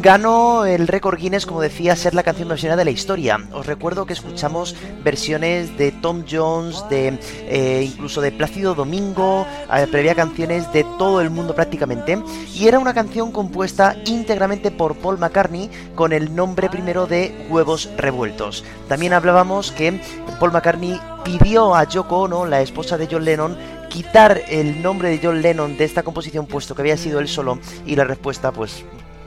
ganó 0.00 0.64
el 0.64 0.86
récord 0.86 1.18
Guinness, 1.18 1.46
como 1.46 1.60
decía, 1.60 1.96
ser 1.96 2.14
la 2.14 2.22
canción 2.22 2.48
versionada 2.48 2.78
de 2.78 2.84
la 2.84 2.90
historia. 2.90 3.38
Os 3.52 3.66
recuerdo 3.66 4.06
que 4.06 4.12
escuchamos 4.12 4.76
versiones 5.02 5.76
de 5.78 5.92
Tom 5.92 6.24
Jones, 6.30 6.84
de 6.90 7.18
eh, 7.48 7.84
incluso 7.86 8.20
de 8.20 8.32
Plácido 8.32 8.74
Domingo, 8.74 9.46
eh, 9.74 9.86
previa 9.90 10.14
canciones 10.14 10.72
de 10.72 10.84
todo 10.98 11.20
el 11.20 11.30
mundo 11.30 11.54
prácticamente, 11.54 12.22
y 12.54 12.68
era 12.68 12.78
una 12.78 12.94
canción 12.94 13.32
compuesta 13.32 13.96
íntegramente 14.06 14.70
por 14.70 14.96
Paul 14.96 15.18
McCartney 15.18 15.70
con 15.94 16.12
el 16.12 16.34
nombre 16.34 16.68
primero 16.68 17.06
de 17.06 17.46
Huevos 17.48 17.88
Revueltos. 17.96 18.64
También 18.88 19.12
hablábamos 19.12 19.72
que 19.72 20.00
Paul 20.38 20.52
McCartney 20.52 21.00
pidió 21.24 21.74
a 21.74 21.84
Yoko 21.84 22.20
Ono, 22.22 22.46
la 22.46 22.60
esposa 22.60 22.96
de 22.96 23.08
John 23.10 23.24
Lennon, 23.24 23.56
quitar 23.88 24.42
el 24.48 24.82
nombre 24.82 25.08
de 25.08 25.20
John 25.22 25.42
Lennon 25.42 25.76
de 25.76 25.84
esta 25.84 26.02
composición 26.02 26.46
puesto 26.46 26.74
que 26.74 26.82
había 26.82 26.96
sido 26.96 27.20
él 27.20 27.28
solo 27.28 27.58
y 27.86 27.96
la 27.96 28.04
respuesta 28.04 28.52
pues 28.52 28.84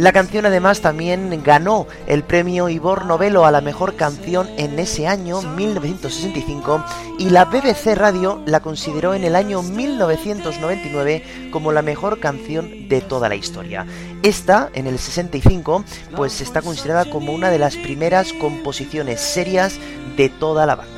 La 0.00 0.12
canción 0.12 0.46
además 0.46 0.80
también 0.80 1.42
ganó 1.44 1.86
el 2.06 2.24
premio 2.24 2.70
Ivor 2.70 3.04
Novello 3.04 3.44
a 3.44 3.50
la 3.50 3.60
mejor 3.60 3.96
canción 3.96 4.48
en 4.56 4.78
ese 4.78 5.06
año 5.06 5.42
1965 5.42 6.82
y 7.18 7.28
la 7.28 7.44
BBC 7.44 7.94
Radio 7.96 8.40
la 8.46 8.60
consideró 8.60 9.12
en 9.12 9.24
el 9.24 9.36
año 9.36 9.62
1999 9.62 11.50
como 11.50 11.70
la 11.70 11.82
mejor 11.82 12.18
canción 12.18 12.88
de 12.88 13.02
toda 13.02 13.28
la 13.28 13.34
historia. 13.34 13.84
Esta, 14.22 14.70
en 14.72 14.86
el 14.86 14.98
65, 14.98 15.84
pues 16.16 16.40
está 16.40 16.62
considerada 16.62 17.04
como 17.04 17.34
una 17.34 17.50
de 17.50 17.58
las 17.58 17.76
primeras 17.76 18.32
composiciones 18.32 19.20
serias 19.20 19.78
de 20.16 20.30
toda 20.30 20.64
la 20.64 20.76
banda. 20.76 20.94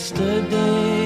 Yesterday. 0.00 0.99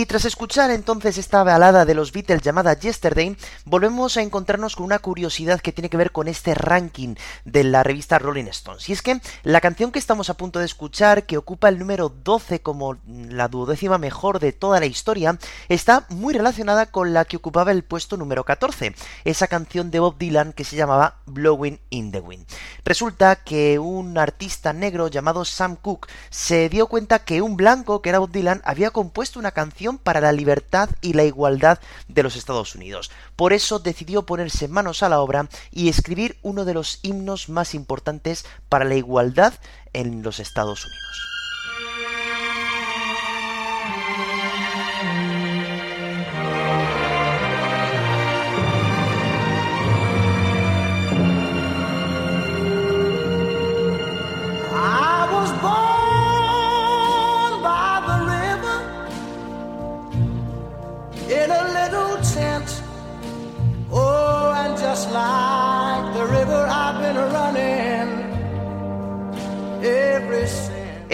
Y 0.00 0.06
tras 0.06 0.24
escuchar 0.24 0.70
entonces 0.70 1.18
esta 1.18 1.44
balada 1.44 1.84
de 1.84 1.92
los 1.92 2.10
Beatles 2.10 2.40
llamada 2.40 2.72
Yesterday, 2.72 3.36
volvemos 3.66 4.16
a 4.16 4.22
encontrarnos 4.22 4.74
con 4.74 4.86
una 4.86 4.98
curiosidad 4.98 5.60
que 5.60 5.72
tiene 5.72 5.90
que 5.90 5.98
ver 5.98 6.10
con 6.10 6.26
este 6.26 6.54
ranking 6.54 7.16
de 7.44 7.64
la 7.64 7.82
revista 7.82 8.18
Rolling 8.18 8.46
Stones. 8.46 8.88
Y 8.88 8.94
es 8.94 9.02
que 9.02 9.20
la 9.42 9.60
canción 9.60 9.92
que 9.92 9.98
estamos 9.98 10.30
a 10.30 10.38
punto 10.38 10.58
de 10.58 10.64
escuchar, 10.64 11.26
que 11.26 11.36
ocupa 11.36 11.68
el 11.68 11.78
número 11.78 12.08
12 12.08 12.62
como 12.62 12.96
la 13.06 13.48
duodécima 13.48 13.98
mejor 13.98 14.40
de 14.40 14.52
toda 14.52 14.80
la 14.80 14.86
historia, 14.86 15.38
está 15.68 16.06
muy 16.08 16.32
relacionada 16.32 16.86
con 16.86 17.12
la 17.12 17.26
que 17.26 17.36
ocupaba 17.36 17.70
el 17.70 17.84
puesto 17.84 18.16
número 18.16 18.44
14, 18.44 18.94
esa 19.26 19.48
canción 19.48 19.90
de 19.90 20.00
Bob 20.00 20.16
Dylan 20.16 20.54
que 20.54 20.64
se 20.64 20.76
llamaba 20.76 21.16
Blowing 21.26 21.78
in 21.90 22.10
the 22.10 22.20
Wind. 22.20 22.46
Resulta 22.86 23.36
que 23.36 23.78
un 23.78 24.16
artista 24.16 24.72
negro 24.72 25.08
llamado 25.08 25.44
Sam 25.44 25.76
Cooke 25.76 26.08
se 26.30 26.70
dio 26.70 26.86
cuenta 26.86 27.18
que 27.18 27.42
un 27.42 27.58
blanco, 27.58 28.00
que 28.00 28.08
era 28.08 28.18
Bob 28.18 28.30
Dylan, 28.30 28.62
había 28.64 28.92
compuesto 28.92 29.38
una 29.38 29.50
canción 29.50 29.89
para 29.98 30.20
la 30.20 30.32
libertad 30.32 30.90
y 31.00 31.12
la 31.12 31.24
igualdad 31.24 31.78
de 32.08 32.22
los 32.22 32.36
Estados 32.36 32.74
Unidos. 32.74 33.10
Por 33.36 33.52
eso 33.52 33.78
decidió 33.78 34.26
ponerse 34.26 34.68
manos 34.68 35.02
a 35.02 35.08
la 35.08 35.20
obra 35.20 35.48
y 35.70 35.88
escribir 35.88 36.38
uno 36.42 36.64
de 36.64 36.74
los 36.74 36.98
himnos 37.02 37.48
más 37.48 37.74
importantes 37.74 38.44
para 38.68 38.84
la 38.84 38.94
igualdad 38.94 39.54
en 39.92 40.22
los 40.22 40.40
Estados 40.40 40.84
Unidos. 40.84 41.29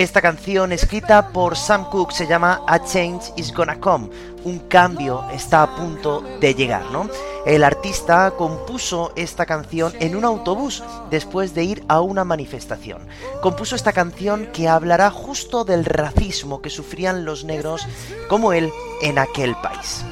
Esta 0.06 0.22
canción 0.22 0.70
escrita 0.70 1.30
por 1.30 1.56
Sam 1.56 1.90
Cooke 1.90 2.14
se 2.14 2.28
llama 2.28 2.62
A 2.68 2.78
Change 2.78 3.32
is 3.34 3.52
Gonna 3.52 3.80
Come. 3.80 4.08
Un 4.44 4.60
cambio 4.60 5.24
está 5.32 5.64
a 5.64 5.74
punto 5.74 6.20
de 6.38 6.54
llegar, 6.54 6.84
¿no? 6.92 7.10
El 7.44 7.64
artista 7.64 8.30
compuso 8.30 9.12
esta 9.16 9.46
canción 9.46 9.92
en 9.98 10.14
un 10.14 10.24
autobús 10.24 10.84
después 11.10 11.54
de 11.54 11.64
ir 11.64 11.84
a 11.88 12.02
una 12.02 12.22
manifestación. 12.22 13.08
Compuso 13.42 13.74
esta 13.74 13.92
canción 13.92 14.46
que 14.52 14.68
hablará 14.68 15.10
justo 15.10 15.64
del 15.64 15.84
racismo 15.84 16.62
que 16.62 16.70
sufrían 16.70 17.24
los 17.24 17.42
negros 17.42 17.84
como 18.28 18.52
él 18.52 18.70
en 19.02 19.18
aquel 19.18 19.56
país. 19.56 20.04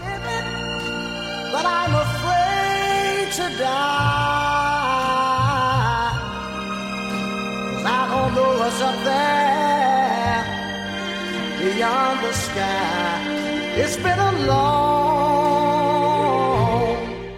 Beyond 11.64 12.20
the 12.24 12.32
sky. 12.32 13.24
It's 13.76 13.96
been 13.96 14.18
a 14.18 14.32
long 14.46 15.33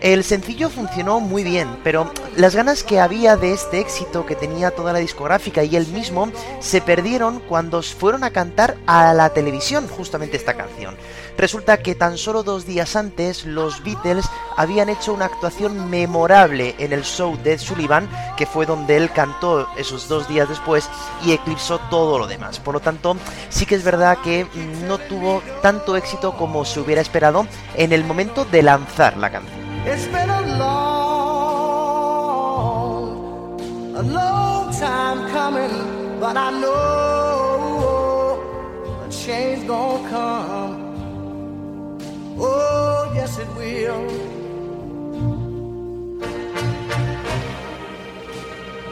El 0.06 0.22
sencillo 0.22 0.70
funcionó 0.70 1.18
muy 1.18 1.42
bien, 1.42 1.80
pero 1.82 2.12
las 2.36 2.54
ganas 2.54 2.84
que 2.84 3.00
había 3.00 3.36
de 3.36 3.52
este 3.52 3.80
éxito 3.80 4.24
que 4.24 4.36
tenía 4.36 4.70
toda 4.70 4.92
la 4.92 5.00
discográfica 5.00 5.64
y 5.64 5.74
él 5.74 5.84
mismo 5.88 6.30
se 6.60 6.80
perdieron 6.80 7.40
cuando 7.40 7.82
fueron 7.82 8.22
a 8.22 8.30
cantar 8.30 8.76
a 8.86 9.12
la 9.14 9.30
televisión 9.30 9.88
justamente 9.88 10.36
esta 10.36 10.54
canción. 10.54 10.96
Resulta 11.36 11.78
que 11.78 11.96
tan 11.96 12.18
solo 12.18 12.44
dos 12.44 12.66
días 12.66 12.94
antes 12.94 13.46
los 13.46 13.82
Beatles 13.82 14.26
habían 14.56 14.90
hecho 14.90 15.12
una 15.12 15.24
actuación 15.24 15.90
memorable 15.90 16.76
en 16.78 16.92
el 16.92 17.02
show 17.02 17.36
de 17.42 17.58
Sullivan, 17.58 18.08
que 18.36 18.46
fue 18.46 18.64
donde 18.64 18.96
él 18.96 19.10
cantó 19.10 19.68
esos 19.76 20.06
dos 20.06 20.28
días 20.28 20.48
después 20.48 20.88
y 21.24 21.32
eclipsó 21.32 21.80
todo 21.90 22.20
lo 22.20 22.28
demás. 22.28 22.60
Por 22.60 22.74
lo 22.74 22.80
tanto, 22.80 23.16
sí 23.48 23.66
que 23.66 23.74
es 23.74 23.82
verdad 23.82 24.18
que 24.22 24.46
no 24.86 24.98
tuvo 24.98 25.42
tanto 25.62 25.96
éxito 25.96 26.36
como 26.36 26.64
se 26.64 26.78
hubiera 26.78 27.00
esperado 27.00 27.48
en 27.74 27.92
el 27.92 28.04
momento 28.04 28.44
de 28.44 28.62
lanzar 28.62 29.16
la 29.16 29.32
canción. 29.32 29.65
It's 29.88 30.06
been 30.08 30.28
a 30.28 30.42
long, 30.58 31.86
a 33.94 34.02
long 34.02 34.72
time 34.72 35.30
coming, 35.30 36.18
but 36.18 36.36
I 36.36 36.50
know 36.60 38.42
a 39.06 39.08
change 39.08 39.64
gonna 39.68 40.08
come. 40.08 40.74
Oh, 42.36 43.12
yes, 43.14 43.38
it 43.38 43.48
will. 43.54 44.08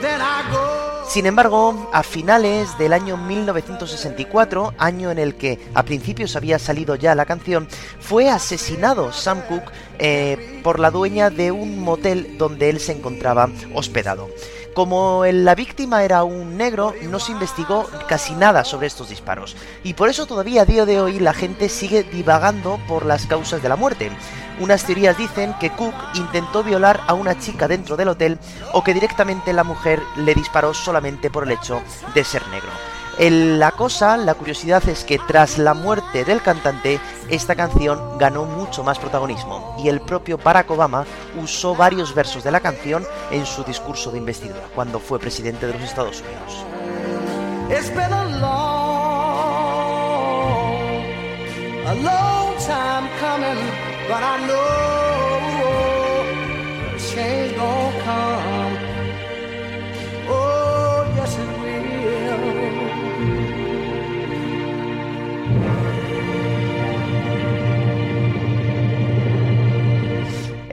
Then 0.00 0.20
I 0.20 0.50
go. 0.52 0.83
Sin 1.14 1.26
embargo, 1.26 1.88
a 1.92 2.02
finales 2.02 2.76
del 2.76 2.92
año 2.92 3.16
1964, 3.16 4.74
año 4.78 5.12
en 5.12 5.20
el 5.20 5.36
que 5.36 5.60
a 5.72 5.84
principios 5.84 6.34
había 6.34 6.58
salido 6.58 6.96
ya 6.96 7.14
la 7.14 7.24
canción, 7.24 7.68
fue 8.00 8.28
asesinado 8.30 9.12
Sam 9.12 9.42
Cooke 9.48 9.70
eh, 10.00 10.60
por 10.64 10.80
la 10.80 10.90
dueña 10.90 11.30
de 11.30 11.52
un 11.52 11.78
motel 11.78 12.36
donde 12.36 12.68
él 12.68 12.80
se 12.80 12.90
encontraba 12.90 13.48
hospedado. 13.74 14.28
Como 14.74 15.24
la 15.24 15.54
víctima 15.54 16.02
era 16.02 16.24
un 16.24 16.56
negro, 16.56 16.94
no 17.02 17.20
se 17.20 17.30
investigó 17.30 17.88
casi 18.08 18.34
nada 18.34 18.64
sobre 18.64 18.88
estos 18.88 19.08
disparos, 19.08 19.56
y 19.84 19.94
por 19.94 20.08
eso 20.08 20.26
todavía 20.26 20.62
a 20.62 20.64
día 20.64 20.84
de 20.84 21.00
hoy 21.00 21.20
la 21.20 21.32
gente 21.32 21.68
sigue 21.68 22.02
divagando 22.02 22.80
por 22.88 23.06
las 23.06 23.26
causas 23.26 23.62
de 23.62 23.68
la 23.68 23.76
muerte. 23.76 24.10
Unas 24.58 24.84
teorías 24.84 25.16
dicen 25.16 25.54
que 25.60 25.70
Cook 25.70 25.94
intentó 26.14 26.64
violar 26.64 27.00
a 27.06 27.14
una 27.14 27.38
chica 27.38 27.68
dentro 27.68 27.96
del 27.96 28.08
hotel 28.08 28.36
o 28.72 28.82
que 28.82 28.94
directamente 28.94 29.52
la 29.52 29.62
mujer 29.62 30.02
le 30.16 30.34
disparó 30.34 30.74
solamente 30.74 31.30
por 31.30 31.44
el 31.44 31.52
hecho 31.52 31.80
de 32.12 32.24
ser 32.24 32.46
negro. 32.48 32.70
La 33.18 33.70
cosa, 33.72 34.16
la 34.16 34.34
curiosidad 34.34 34.86
es 34.88 35.04
que 35.04 35.18
tras 35.18 35.58
la 35.58 35.74
muerte 35.74 36.24
del 36.24 36.42
cantante, 36.42 37.00
esta 37.28 37.54
canción 37.54 38.18
ganó 38.18 38.44
mucho 38.44 38.82
más 38.82 38.98
protagonismo 38.98 39.76
y 39.78 39.88
el 39.88 40.00
propio 40.00 40.38
Barack 40.38 40.70
Obama 40.70 41.04
usó 41.40 41.74
varios 41.74 42.14
versos 42.14 42.44
de 42.44 42.50
la 42.50 42.60
canción 42.60 43.04
en 43.30 43.46
su 43.46 43.64
discurso 43.64 44.10
de 44.10 44.18
investidura 44.18 44.68
cuando 44.74 44.98
fue 44.98 45.18
presidente 45.18 45.66
de 45.66 45.74
los 45.74 45.82
Estados 45.82 46.22
Unidos. 46.22 46.64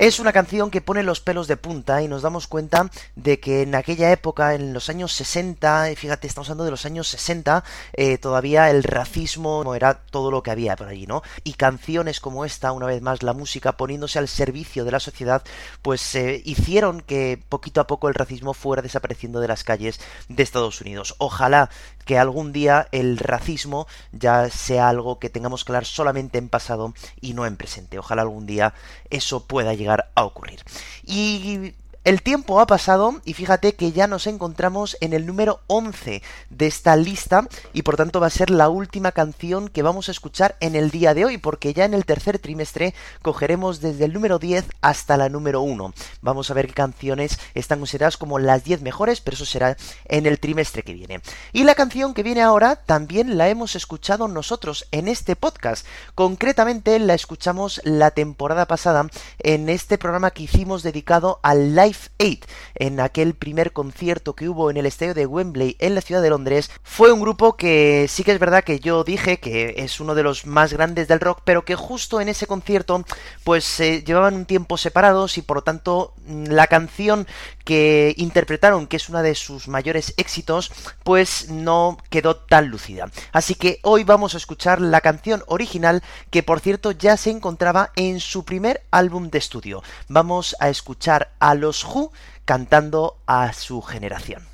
Es 0.01 0.19
una 0.19 0.33
canción 0.33 0.71
que 0.71 0.81
pone 0.81 1.03
los 1.03 1.19
pelos 1.19 1.47
de 1.47 1.57
punta 1.57 2.01
y 2.01 2.07
nos 2.07 2.23
damos 2.23 2.47
cuenta 2.47 2.89
de 3.15 3.39
que 3.39 3.61
en 3.61 3.75
aquella 3.75 4.11
época, 4.11 4.55
en 4.55 4.73
los 4.73 4.89
años 4.89 5.13
60, 5.13 5.91
y 5.91 5.95
fíjate, 5.95 6.25
estamos 6.25 6.49
hablando 6.49 6.65
de 6.65 6.71
los 6.71 6.87
años 6.87 7.07
60, 7.09 7.63
eh, 7.93 8.17
todavía 8.17 8.71
el 8.71 8.81
racismo 8.81 9.75
era 9.75 9.93
todo 9.93 10.31
lo 10.31 10.41
que 10.41 10.49
había 10.49 10.75
por 10.75 10.87
allí, 10.87 11.05
¿no? 11.05 11.21
Y 11.43 11.53
canciones 11.53 12.19
como 12.19 12.45
esta, 12.45 12.71
una 12.71 12.87
vez 12.87 12.99
más, 13.03 13.21
la 13.21 13.33
música 13.33 13.77
poniéndose 13.77 14.17
al 14.17 14.27
servicio 14.27 14.85
de 14.85 14.91
la 14.91 14.99
sociedad, 14.99 15.43
pues 15.83 16.15
eh, 16.15 16.41
hicieron 16.45 17.01
que 17.01 17.39
poquito 17.47 17.79
a 17.79 17.85
poco 17.85 18.07
el 18.07 18.15
racismo 18.15 18.55
fuera 18.55 18.81
desapareciendo 18.81 19.39
de 19.39 19.49
las 19.49 19.63
calles 19.63 19.99
de 20.29 20.41
Estados 20.41 20.81
Unidos. 20.81 21.13
Ojalá 21.19 21.69
que 22.05 22.17
algún 22.17 22.51
día 22.51 22.87
el 22.91 23.17
racismo 23.17 23.87
ya 24.11 24.49
sea 24.49 24.89
algo 24.89 25.19
que 25.19 25.29
tengamos 25.29 25.63
que 25.63 25.71
hablar 25.71 25.85
solamente 25.85 26.37
en 26.37 26.49
pasado 26.49 26.93
y 27.19 27.33
no 27.33 27.45
en 27.45 27.57
presente. 27.57 27.99
Ojalá 27.99 28.21
algún 28.21 28.45
día 28.45 28.73
eso 29.09 29.45
pueda 29.45 29.73
llegar 29.73 30.11
a 30.15 30.23
ocurrir. 30.23 30.61
Y 31.03 31.73
el 32.03 32.23
tiempo 32.23 32.59
ha 32.59 32.65
pasado 32.65 33.21
y 33.25 33.33
fíjate 33.33 33.75
que 33.75 33.91
ya 33.91 34.07
nos 34.07 34.25
encontramos 34.25 34.97
en 35.01 35.13
el 35.13 35.27
número 35.27 35.59
11 35.67 36.23
de 36.49 36.67
esta 36.67 36.95
lista 36.95 37.47
y 37.73 37.83
por 37.83 37.95
tanto 37.95 38.19
va 38.19 38.25
a 38.25 38.31
ser 38.31 38.49
la 38.49 38.69
última 38.69 39.11
canción 39.11 39.67
que 39.67 39.83
vamos 39.83 40.07
a 40.07 40.11
escuchar 40.11 40.55
en 40.61 40.75
el 40.75 40.89
día 40.89 41.13
de 41.13 41.25
hoy 41.25 41.37
porque 41.37 41.75
ya 41.75 41.85
en 41.85 41.93
el 41.93 42.05
tercer 42.05 42.39
trimestre 42.39 42.95
cogeremos 43.21 43.81
desde 43.81 44.05
el 44.05 44.13
número 44.13 44.39
10 44.39 44.65
hasta 44.81 45.15
la 45.15 45.29
número 45.29 45.61
1. 45.61 45.93
Vamos 46.23 46.49
a 46.49 46.55
ver 46.55 46.65
qué 46.65 46.73
canciones 46.73 47.37
están 47.53 47.77
consideradas 47.77 48.17
como 48.17 48.39
las 48.39 48.63
10 48.63 48.81
mejores, 48.81 49.21
pero 49.21 49.35
eso 49.35 49.45
será 49.45 49.77
en 50.05 50.25
el 50.25 50.39
trimestre 50.39 50.81
que 50.81 50.95
viene. 50.95 51.21
Y 51.53 51.65
la 51.65 51.75
canción 51.75 52.15
que 52.15 52.23
viene 52.23 52.41
ahora 52.41 52.77
también 52.77 53.37
la 53.37 53.47
hemos 53.47 53.75
escuchado 53.75 54.27
nosotros 54.27 54.87
en 54.89 55.07
este 55.07 55.35
podcast. 55.35 55.85
Concretamente 56.15 56.97
la 56.97 57.13
escuchamos 57.13 57.79
la 57.83 58.09
temporada 58.09 58.65
pasada 58.65 59.07
en 59.37 59.69
este 59.69 59.99
programa 59.99 60.31
que 60.31 60.43
hicimos 60.43 60.81
dedicado 60.81 61.39
al 61.43 61.75
live 61.75 61.90
Life 61.91 62.09
8, 62.19 62.47
en 62.75 62.99
aquel 63.01 63.33
primer 63.33 63.73
concierto 63.73 64.33
que 64.33 64.47
hubo 64.47 64.69
en 64.71 64.77
el 64.77 64.85
estadio 64.85 65.13
de 65.13 65.25
Wembley 65.25 65.75
en 65.79 65.93
la 65.93 65.99
ciudad 65.99 66.21
de 66.21 66.29
Londres, 66.29 66.71
fue 66.83 67.11
un 67.11 67.19
grupo 67.19 67.57
que 67.57 68.05
sí 68.07 68.23
que 68.23 68.31
es 68.31 68.39
verdad 68.39 68.63
que 68.63 68.79
yo 68.79 69.03
dije 69.03 69.39
que 69.41 69.75
es 69.77 69.99
uno 69.99 70.15
de 70.15 70.23
los 70.23 70.45
más 70.45 70.71
grandes 70.71 71.09
del 71.09 71.19
rock, 71.19 71.41
pero 71.43 71.65
que 71.65 71.75
justo 71.75 72.21
en 72.21 72.29
ese 72.29 72.47
concierto 72.47 73.03
pues 73.43 73.81
eh, 73.81 74.03
llevaban 74.05 74.35
un 74.35 74.45
tiempo 74.45 74.77
separados 74.77 75.37
y 75.37 75.41
por 75.41 75.57
lo 75.57 75.63
tanto 75.63 76.13
la 76.27 76.67
canción 76.67 77.27
que 77.63 78.13
interpretaron, 78.17 78.87
que 78.87 78.97
es 78.97 79.09
una 79.09 79.21
de 79.21 79.35
sus 79.35 79.67
mayores 79.67 80.13
éxitos, 80.17 80.71
pues 81.03 81.49
no 81.49 81.97
quedó 82.09 82.35
tan 82.35 82.67
lúcida. 82.69 83.09
Así 83.31 83.55
que 83.55 83.79
hoy 83.83 84.03
vamos 84.03 84.33
a 84.33 84.37
escuchar 84.37 84.81
la 84.81 85.01
canción 85.01 85.43
original, 85.47 86.03
que 86.29 86.43
por 86.43 86.59
cierto 86.59 86.91
ya 86.91 87.17
se 87.17 87.29
encontraba 87.29 87.91
en 87.95 88.19
su 88.19 88.45
primer 88.45 88.83
álbum 88.91 89.29
de 89.29 89.37
estudio. 89.37 89.83
Vamos 90.07 90.55
a 90.59 90.69
escuchar 90.69 91.31
a 91.39 91.55
los 91.55 91.83
Who 91.83 92.11
cantando 92.45 93.17
a 93.25 93.53
su 93.53 93.81
generación. 93.81 94.50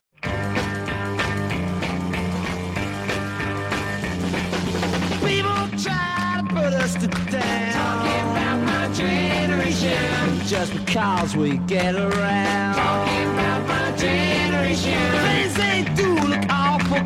Just 10.57 10.73
because 10.73 11.37
we 11.37 11.59
get 11.67 11.93
around. 11.93 12.73
Talking 12.73 13.29
about 13.35 13.67
my 13.67 13.91
generation. 13.95 14.97
Things 15.21 15.53
they 15.53 15.85
do 15.95 16.15
look 16.15 16.45
awful. 16.49 16.97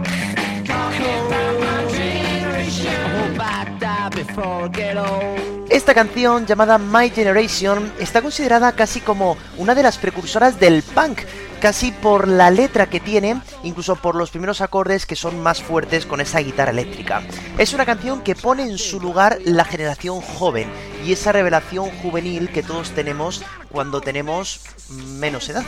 Talking 0.63 1.19
about 1.27 1.59
my 1.59 1.91
generation. 1.91 2.87
I 2.87 3.09
hope 3.19 3.39
I 3.41 3.77
die 3.77 4.09
before 4.15 4.63
I 4.63 4.67
get 4.69 4.95
old. 4.95 5.67
Esta 5.69 5.93
canción 5.93 6.45
llamada 6.45 6.77
My 6.77 7.09
Generation 7.09 7.91
está 7.99 8.21
considerada 8.21 8.71
casi 8.71 9.01
como 9.01 9.35
una 9.57 9.75
de 9.75 9.83
las 9.83 9.97
precursoras 9.97 10.57
del 10.57 10.81
punk, 10.83 11.19
casi 11.61 11.91
por 11.91 12.27
la 12.27 12.49
letra 12.49 12.89
que 12.89 12.99
tiene, 12.99 13.39
incluso 13.63 13.95
por 13.95 14.15
los 14.15 14.31
primeros 14.31 14.61
acordes 14.61 15.05
que 15.05 15.15
son 15.15 15.41
más 15.41 15.61
fuertes 15.61 16.07
con 16.07 16.19
esa 16.19 16.39
guitarra 16.39 16.71
eléctrica. 16.71 17.21
Es 17.57 17.73
una 17.73 17.85
canción 17.85 18.21
que 18.21 18.35
pone 18.35 18.63
en 18.63 18.79
su 18.79 18.99
lugar 18.99 19.37
la 19.45 19.63
generación 19.63 20.21
joven 20.21 20.67
y 21.05 21.13
esa 21.13 21.31
revelación 21.31 21.89
juvenil 22.01 22.49
que 22.49 22.63
todos 22.63 22.91
tenemos 22.91 23.43
cuando 23.69 24.01
tenemos 24.01 24.61
menos 24.89 25.47
edad. 25.49 25.63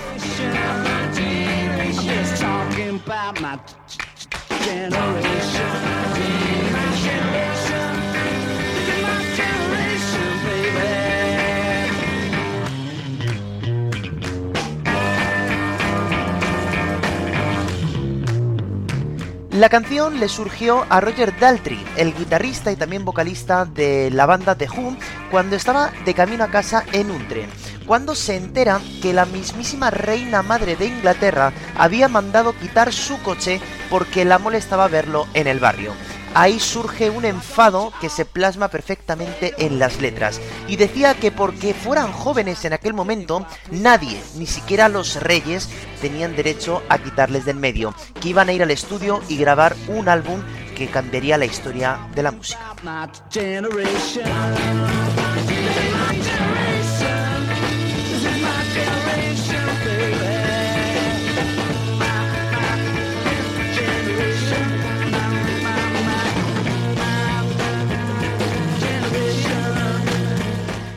La 19.53 19.69
canción 19.69 20.19
le 20.19 20.29
surgió 20.29 20.83
a 20.89 20.99
Roger 20.99 21.37
Daltrey, 21.39 21.85
el 21.95 22.15
guitarrista 22.15 22.71
y 22.71 22.75
también 22.75 23.05
vocalista 23.05 23.65
de 23.65 24.09
la 24.09 24.25
banda 24.25 24.55
The 24.55 24.67
Who, 24.67 24.97
cuando 25.29 25.55
estaba 25.55 25.91
de 26.05 26.15
camino 26.15 26.43
a 26.43 26.47
casa 26.47 26.83
en 26.91 27.11
un 27.11 27.27
tren, 27.27 27.51
cuando 27.85 28.15
se 28.15 28.35
entera 28.35 28.81
que 29.03 29.13
la 29.13 29.25
mismísima 29.25 29.91
reina 29.91 30.41
madre 30.41 30.75
de 30.75 30.87
Inglaterra 30.87 31.53
había 31.75 32.07
mandado 32.07 32.57
quitar 32.57 32.91
su 32.91 33.21
coche 33.21 33.61
porque 33.91 34.25
la 34.25 34.39
molestaba 34.39 34.87
verlo 34.87 35.27
en 35.35 35.45
el 35.45 35.59
barrio. 35.59 35.93
Ahí 36.35 36.59
surge 36.59 37.09
un 37.09 37.25
enfado 37.25 37.93
que 38.01 38.09
se 38.09 38.25
plasma 38.25 38.67
perfectamente 38.67 39.53
en 39.57 39.79
las 39.79 40.01
letras. 40.01 40.41
Y 40.67 40.77
decía 40.77 41.13
que 41.13 41.31
porque 41.31 41.73
fueran 41.73 42.11
jóvenes 42.11 42.65
en 42.65 42.73
aquel 42.73 42.93
momento, 42.93 43.45
nadie, 43.71 44.21
ni 44.35 44.47
siquiera 44.47 44.89
los 44.89 45.21
reyes, 45.21 45.69
tenían 46.01 46.35
derecho 46.35 46.81
a 46.89 46.97
quitarles 46.97 47.45
del 47.45 47.57
medio. 47.57 47.93
Que 48.19 48.29
iban 48.29 48.49
a 48.49 48.53
ir 48.53 48.63
al 48.63 48.71
estudio 48.71 49.21
y 49.29 49.37
grabar 49.37 49.75
un 49.87 50.09
álbum 50.09 50.41
que 50.75 50.87
cambiaría 50.87 51.37
la 51.37 51.45
historia 51.45 51.99
de 52.15 52.23
la 52.23 52.31
música. 52.31 52.75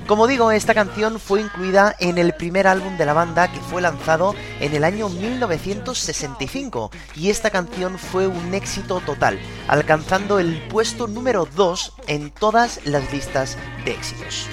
Como 0.07 0.29
digo, 0.29 0.53
esta 0.53 0.73
canción 0.73 1.19
fue 1.19 1.41
incluida 1.41 1.97
en 1.99 2.17
el 2.17 2.33
primer 2.33 2.69
álbum 2.69 2.97
de 2.97 3.07
la 3.07 3.13
banda 3.13 3.51
que 3.51 3.59
fue 3.59 3.83
lanzado 3.83 4.37
en 4.61 4.73
el 4.73 4.85
año 4.85 5.09
1965 5.09 6.93
y 7.17 7.31
esta 7.31 7.51
canción 7.51 7.99
fue 7.99 8.29
un 8.29 8.55
éxito 8.55 9.01
total, 9.01 9.37
alcanzando 9.67 10.39
el 10.39 10.63
puesto 10.69 11.09
número 11.09 11.49
2 11.57 11.95
en 12.07 12.31
todas 12.31 12.81
las 12.85 13.13
listas 13.13 13.59
de 13.85 13.91
éxitos. 13.93 14.49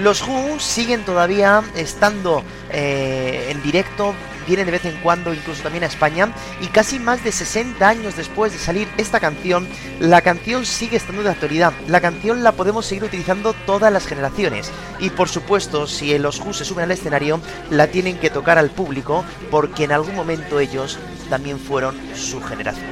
Los 0.00 0.26
Who 0.26 0.58
siguen 0.58 1.04
todavía 1.04 1.62
estando 1.76 2.42
eh, 2.70 3.48
en 3.50 3.62
directo, 3.62 4.14
vienen 4.46 4.64
de 4.64 4.72
vez 4.72 4.86
en 4.86 4.96
cuando 5.02 5.34
incluso 5.34 5.62
también 5.62 5.84
a 5.84 5.88
España 5.88 6.32
y 6.62 6.68
casi 6.68 6.98
más 6.98 7.22
de 7.22 7.30
60 7.30 7.86
años 7.86 8.16
después 8.16 8.50
de 8.52 8.58
salir 8.58 8.88
esta 8.96 9.20
canción, 9.20 9.68
la 9.98 10.22
canción 10.22 10.64
sigue 10.64 10.96
estando 10.96 11.22
de 11.22 11.28
actualidad. 11.28 11.74
La 11.86 12.00
canción 12.00 12.42
la 12.42 12.52
podemos 12.52 12.86
seguir 12.86 13.04
utilizando 13.04 13.52
todas 13.52 13.92
las 13.92 14.06
generaciones 14.06 14.70
y 15.00 15.10
por 15.10 15.28
supuesto 15.28 15.86
si 15.86 16.16
los 16.18 16.40
Who 16.40 16.54
se 16.54 16.64
suben 16.64 16.84
al 16.84 16.92
escenario 16.92 17.38
la 17.68 17.88
tienen 17.88 18.16
que 18.18 18.30
tocar 18.30 18.56
al 18.56 18.70
público 18.70 19.22
porque 19.50 19.84
en 19.84 19.92
algún 19.92 20.16
momento 20.16 20.60
ellos 20.60 20.98
también 21.28 21.58
fueron 21.58 21.94
su 22.14 22.40
generación. 22.40 22.88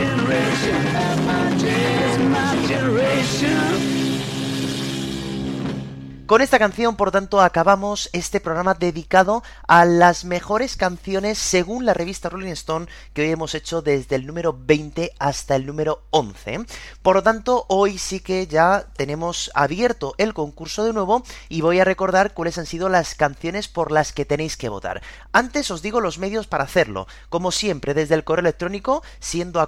generation. 0.00 0.76
It's 1.62 2.18
my 2.18 2.66
generation. 2.66 3.89
Con 6.30 6.42
esta 6.42 6.60
canción, 6.60 6.94
por 6.94 7.10
tanto, 7.10 7.40
acabamos 7.40 8.08
este 8.12 8.38
programa 8.38 8.74
dedicado 8.74 9.42
a 9.66 9.84
las 9.84 10.24
mejores 10.24 10.76
canciones 10.76 11.38
según 11.38 11.84
la 11.84 11.92
revista 11.92 12.28
Rolling 12.28 12.52
Stone 12.52 12.86
que 13.12 13.22
hoy 13.22 13.30
hemos 13.30 13.56
hecho 13.56 13.82
desde 13.82 14.14
el 14.14 14.28
número 14.28 14.56
20 14.56 15.10
hasta 15.18 15.56
el 15.56 15.66
número 15.66 16.04
11. 16.10 16.66
Por 17.02 17.16
lo 17.16 17.24
tanto, 17.24 17.66
hoy 17.66 17.98
sí 17.98 18.20
que 18.20 18.46
ya 18.46 18.86
tenemos 18.96 19.50
abierto 19.56 20.14
el 20.18 20.32
concurso 20.32 20.84
de 20.84 20.92
nuevo 20.92 21.24
y 21.48 21.62
voy 21.62 21.80
a 21.80 21.84
recordar 21.84 22.32
cuáles 22.32 22.58
han 22.58 22.66
sido 22.66 22.88
las 22.88 23.16
canciones 23.16 23.66
por 23.66 23.90
las 23.90 24.12
que 24.12 24.24
tenéis 24.24 24.56
que 24.56 24.68
votar. 24.68 25.02
Antes 25.32 25.68
os 25.72 25.82
digo 25.82 26.00
los 26.00 26.20
medios 26.20 26.46
para 26.46 26.62
hacerlo. 26.62 27.08
Como 27.28 27.50
siempre, 27.50 27.92
desde 27.92 28.14
el 28.14 28.22
correo 28.22 28.42
electrónico 28.42 29.02
siendo 29.18 29.58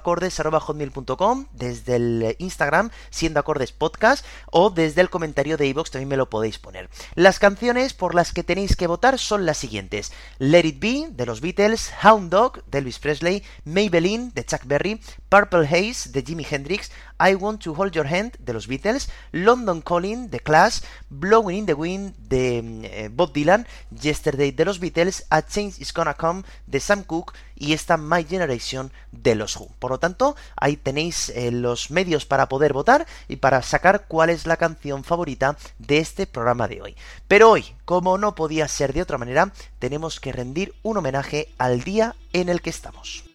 desde 1.51 1.95
el 1.97 2.35
Instagram 2.39 2.89
siendo 3.09 3.41
acordes 3.41 3.73
podcast 3.73 4.25
o 4.49 4.69
desde 4.69 5.01
el 5.01 5.09
comentario 5.09 5.57
de 5.57 5.67
iVoox 5.67 5.91
también 5.91 6.07
me 6.07 6.15
lo 6.15 6.29
podéis 6.29 6.52
poner. 6.59 6.89
Las 7.15 7.39
canciones 7.39 7.93
por 7.93 8.15
las 8.15 8.33
que 8.33 8.43
tenéis 8.43 8.75
que 8.75 8.87
votar 8.87 9.19
son 9.19 9.45
las 9.45 9.57
siguientes: 9.57 10.11
Let 10.39 10.65
It 10.65 10.79
Be 10.79 11.07
de 11.09 11.25
los 11.25 11.41
Beatles, 11.41 11.91
Hound 12.03 12.29
Dog 12.29 12.63
de 12.65 12.79
Elvis 12.79 12.99
Presley, 12.99 13.43
Maybelline 13.65 14.31
de 14.33 14.45
Chuck 14.45 14.61
Berry, 14.65 15.01
Purple 15.29 15.67
Haze 15.67 16.09
de 16.09 16.23
Jimi 16.23 16.45
Hendrix, 16.49 16.91
I 17.23 17.35
Want 17.35 17.63
to 17.63 17.73
Hold 17.73 17.93
Your 17.93 18.05
Hand 18.05 18.35
de 18.39 18.51
los 18.51 18.67
Beatles, 18.67 19.09
London 19.31 19.81
Calling 19.81 20.29
de 20.29 20.41
Clash, 20.41 20.81
Blowing 21.09 21.59
in 21.59 21.65
the 21.65 21.73
Wind 21.73 22.15
de 22.17 22.57
eh, 22.83 23.09
Bob 23.09 23.31
Dylan, 23.31 23.65
Yesterday 23.91 24.51
de 24.51 24.65
los 24.65 24.79
Beatles, 24.79 25.25
A 25.29 25.41
Change 25.41 25.79
Is 25.79 25.93
Gonna 25.93 26.15
Come 26.15 26.43
de 26.67 26.81
Sam 26.81 27.03
Cooke 27.05 27.33
y 27.55 27.71
esta 27.71 27.95
My 27.95 28.25
Generation 28.25 28.91
de 29.13 29.35
los 29.35 29.55
Who. 29.55 29.69
Por 29.79 29.91
lo 29.91 29.99
tanto, 29.99 30.35
ahí 30.57 30.75
tenéis 30.75 31.29
eh, 31.29 31.51
los 31.51 31.91
medios 31.91 32.25
para 32.25 32.49
poder 32.49 32.73
votar 32.73 33.07
y 33.29 33.37
para 33.37 33.61
sacar 33.61 34.05
cuál 34.09 34.29
es 34.29 34.45
la 34.45 34.57
canción 34.57 35.05
favorita 35.05 35.55
de 35.79 35.99
este 35.99 36.27
programa 36.27 36.67
de 36.67 36.81
hoy. 36.81 36.95
Pero 37.29 37.51
hoy, 37.51 37.73
como 37.85 38.17
no 38.17 38.35
podía 38.35 38.67
ser 38.67 38.91
de 38.91 39.01
otra 39.01 39.17
manera, 39.17 39.53
tenemos 39.79 40.19
que 40.19 40.33
rendir 40.33 40.73
un 40.83 40.97
homenaje 40.97 41.47
al 41.57 41.85
día 41.85 42.17
en 42.33 42.49
el 42.49 42.61
que 42.61 42.69
estamos. 42.69 43.32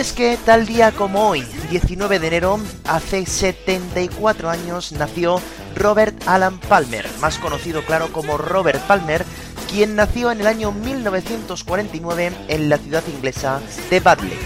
Es 0.00 0.12
que 0.14 0.38
tal 0.46 0.64
día 0.64 0.92
como 0.92 1.28
hoy, 1.28 1.42
19 1.68 2.20
de 2.20 2.26
enero, 2.26 2.58
hace 2.86 3.26
74 3.26 4.48
años 4.48 4.92
nació 4.92 5.42
Robert 5.76 6.16
Alan 6.26 6.58
Palmer, 6.58 7.06
más 7.20 7.36
conocido 7.38 7.84
claro 7.84 8.10
como 8.10 8.38
Robert 8.38 8.80
Palmer, 8.86 9.26
quien 9.70 9.96
nació 9.96 10.32
en 10.32 10.40
el 10.40 10.46
año 10.46 10.72
1949 10.72 12.32
en 12.48 12.68
la 12.70 12.78
ciudad 12.78 13.02
inglesa 13.08 13.60
de 13.90 14.00
Badley. 14.00 14.38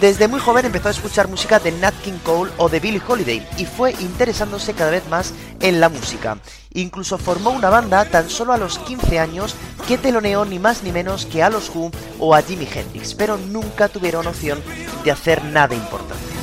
Desde 0.00 0.28
muy 0.28 0.38
joven 0.38 0.64
empezó 0.64 0.86
a 0.86 0.92
escuchar 0.92 1.26
música 1.26 1.58
de 1.58 1.72
Nat 1.72 1.94
King 2.04 2.20
Cole 2.22 2.52
o 2.58 2.68
de 2.68 2.78
Billie 2.78 3.02
Holiday 3.04 3.44
y 3.56 3.64
fue 3.64 3.90
interesándose 3.98 4.72
cada 4.72 4.92
vez 4.92 5.02
más 5.08 5.34
en 5.60 5.80
la 5.80 5.88
música. 5.88 6.38
Incluso 6.72 7.18
formó 7.18 7.50
una 7.50 7.68
banda 7.68 8.04
tan 8.04 8.30
solo 8.30 8.52
a 8.52 8.58
los 8.58 8.78
15 8.78 9.18
años 9.18 9.56
que 9.88 9.98
teloneó 9.98 10.44
ni 10.44 10.60
más 10.60 10.84
ni 10.84 10.92
menos 10.92 11.26
que 11.26 11.42
a 11.42 11.50
los 11.50 11.74
Who 11.74 11.90
o 12.20 12.32
a 12.32 12.42
Jimi 12.42 12.68
Hendrix, 12.72 13.14
pero 13.14 13.36
nunca 13.38 13.88
tuvieron 13.88 14.28
opción 14.28 14.62
de 15.02 15.10
hacer 15.10 15.42
nada 15.42 15.74
importante. 15.74 16.37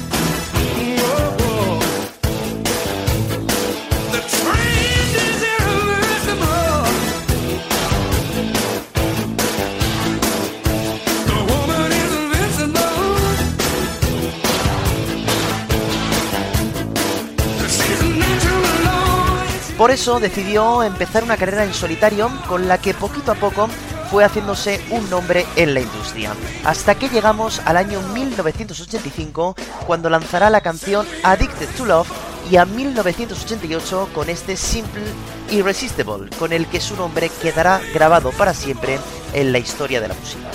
Por 19.86 19.91
eso 19.91 20.19
decidió 20.19 20.81
empezar 20.81 21.23
una 21.23 21.38
carrera 21.38 21.63
en 21.63 21.71
solitario 21.71 22.31
con 22.47 22.67
la 22.67 22.79
que 22.79 22.95
poquito 22.95 23.31
a 23.31 23.36
poco 23.36 23.69
fue 24.09 24.25
haciéndose 24.25 24.81
un 24.89 25.07
nombre 25.11 25.45
en 25.55 25.75
la 25.75 25.79
industria, 25.79 26.33
hasta 26.63 26.95
que 26.95 27.07
llegamos 27.07 27.61
al 27.65 27.77
año 27.77 28.01
1985 28.01 29.55
cuando 29.86 30.09
lanzará 30.09 30.49
la 30.49 30.61
canción 30.61 31.05
Addicted 31.21 31.69
to 31.77 31.86
Love 31.86 32.09
y 32.49 32.55
a 32.55 32.65
1988 32.65 34.09
con 34.11 34.27
este 34.31 34.57
Simple 34.57 35.03
Irresistible, 35.51 36.36
con 36.39 36.51
el 36.51 36.65
que 36.65 36.81
su 36.81 36.95
nombre 36.95 37.29
quedará 37.39 37.79
grabado 37.93 38.31
para 38.31 38.55
siempre 38.55 38.97
en 39.33 39.51
la 39.51 39.59
historia 39.59 40.01
de 40.01 40.07
la 40.07 40.15
música. 40.15 40.49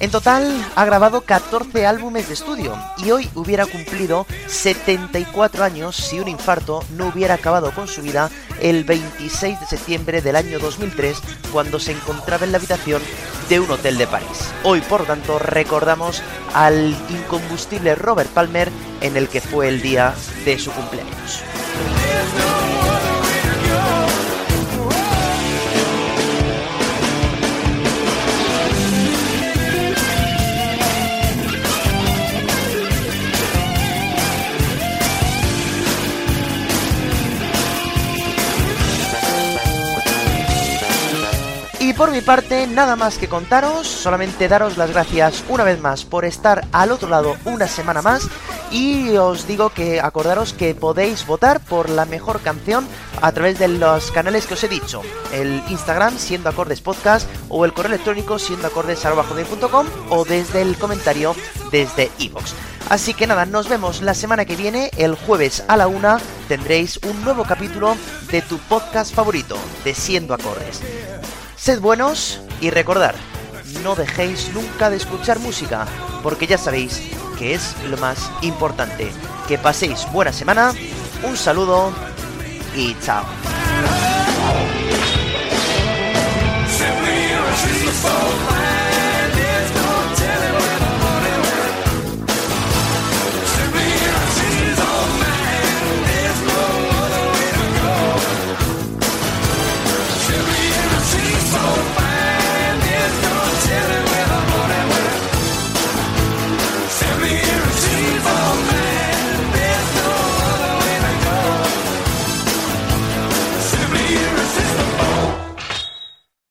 En 0.00 0.10
total 0.10 0.66
ha 0.76 0.84
grabado 0.86 1.20
14 1.20 1.86
álbumes 1.86 2.26
de 2.28 2.32
estudio 2.32 2.74
y 2.96 3.10
hoy 3.10 3.28
hubiera 3.34 3.66
cumplido 3.66 4.26
74 4.46 5.62
años 5.62 5.94
si 5.94 6.18
un 6.18 6.28
infarto 6.28 6.82
no 6.96 7.08
hubiera 7.08 7.34
acabado 7.34 7.70
con 7.72 7.86
su 7.86 8.00
vida 8.00 8.30
el 8.62 8.84
26 8.84 9.60
de 9.60 9.66
septiembre 9.66 10.22
del 10.22 10.36
año 10.36 10.58
2003 10.58 11.18
cuando 11.52 11.78
se 11.78 11.92
encontraba 11.92 12.46
en 12.46 12.52
la 12.52 12.58
habitación 12.58 13.02
de 13.50 13.60
un 13.60 13.70
hotel 13.70 13.98
de 13.98 14.06
París. 14.06 14.50
Hoy 14.64 14.80
por 14.80 15.04
tanto 15.04 15.38
recordamos 15.38 16.22
al 16.54 16.96
incombustible 17.10 17.94
Robert 17.94 18.30
Palmer 18.30 18.70
en 19.02 19.18
el 19.18 19.28
que 19.28 19.42
fue 19.42 19.68
el 19.68 19.82
día 19.82 20.14
de 20.46 20.58
su 20.58 20.70
cumpleaños. 20.70 21.42
Por 42.00 42.12
mi 42.12 42.22
parte, 42.22 42.66
nada 42.66 42.96
más 42.96 43.18
que 43.18 43.28
contaros, 43.28 43.86
solamente 43.86 44.48
daros 44.48 44.78
las 44.78 44.90
gracias 44.90 45.44
una 45.50 45.64
vez 45.64 45.82
más 45.82 46.06
por 46.06 46.24
estar 46.24 46.66
al 46.72 46.92
otro 46.92 47.10
lado 47.10 47.36
una 47.44 47.68
semana 47.68 48.00
más 48.00 48.26
y 48.70 49.18
os 49.18 49.46
digo 49.46 49.68
que 49.68 50.00
acordaros 50.00 50.54
que 50.54 50.74
podéis 50.74 51.26
votar 51.26 51.60
por 51.60 51.90
la 51.90 52.06
mejor 52.06 52.40
canción 52.40 52.88
a 53.20 53.32
través 53.32 53.58
de 53.58 53.68
los 53.68 54.10
canales 54.12 54.46
que 54.46 54.54
os 54.54 54.64
he 54.64 54.68
dicho, 54.68 55.02
el 55.34 55.62
Instagram 55.68 56.16
siendo 56.16 56.48
acordes 56.48 56.80
podcast 56.80 57.28
o 57.50 57.66
el 57.66 57.74
correo 57.74 57.92
electrónico 57.92 58.38
siendo 58.38 58.68
acordes 58.68 59.04
o 60.08 60.24
desde 60.24 60.62
el 60.62 60.78
comentario 60.78 61.36
desde 61.70 62.10
Evox. 62.18 62.54
Así 62.88 63.12
que 63.12 63.26
nada, 63.26 63.44
nos 63.44 63.68
vemos 63.68 64.00
la 64.00 64.14
semana 64.14 64.46
que 64.46 64.56
viene, 64.56 64.90
el 64.96 65.16
jueves 65.16 65.64
a 65.68 65.76
la 65.76 65.86
una, 65.86 66.18
tendréis 66.48 66.98
un 67.06 67.22
nuevo 67.24 67.44
capítulo 67.44 67.94
de 68.32 68.40
tu 68.40 68.56
podcast 68.56 69.14
favorito, 69.14 69.58
de 69.84 69.94
Siendo 69.94 70.32
Acordes. 70.32 70.80
Sed 71.60 71.78
buenos 71.80 72.40
y 72.62 72.70
recordar, 72.70 73.14
no 73.84 73.94
dejéis 73.94 74.50
nunca 74.54 74.88
de 74.88 74.96
escuchar 74.96 75.40
música, 75.40 75.86
porque 76.22 76.46
ya 76.46 76.56
sabéis 76.56 77.02
que 77.38 77.52
es 77.52 77.76
lo 77.90 77.98
más 77.98 78.30
importante. 78.40 79.12
Que 79.46 79.58
paséis 79.58 80.10
buena 80.10 80.32
semana, 80.32 80.72
un 81.22 81.36
saludo 81.36 81.92
y 82.74 82.96
chao. 83.00 83.26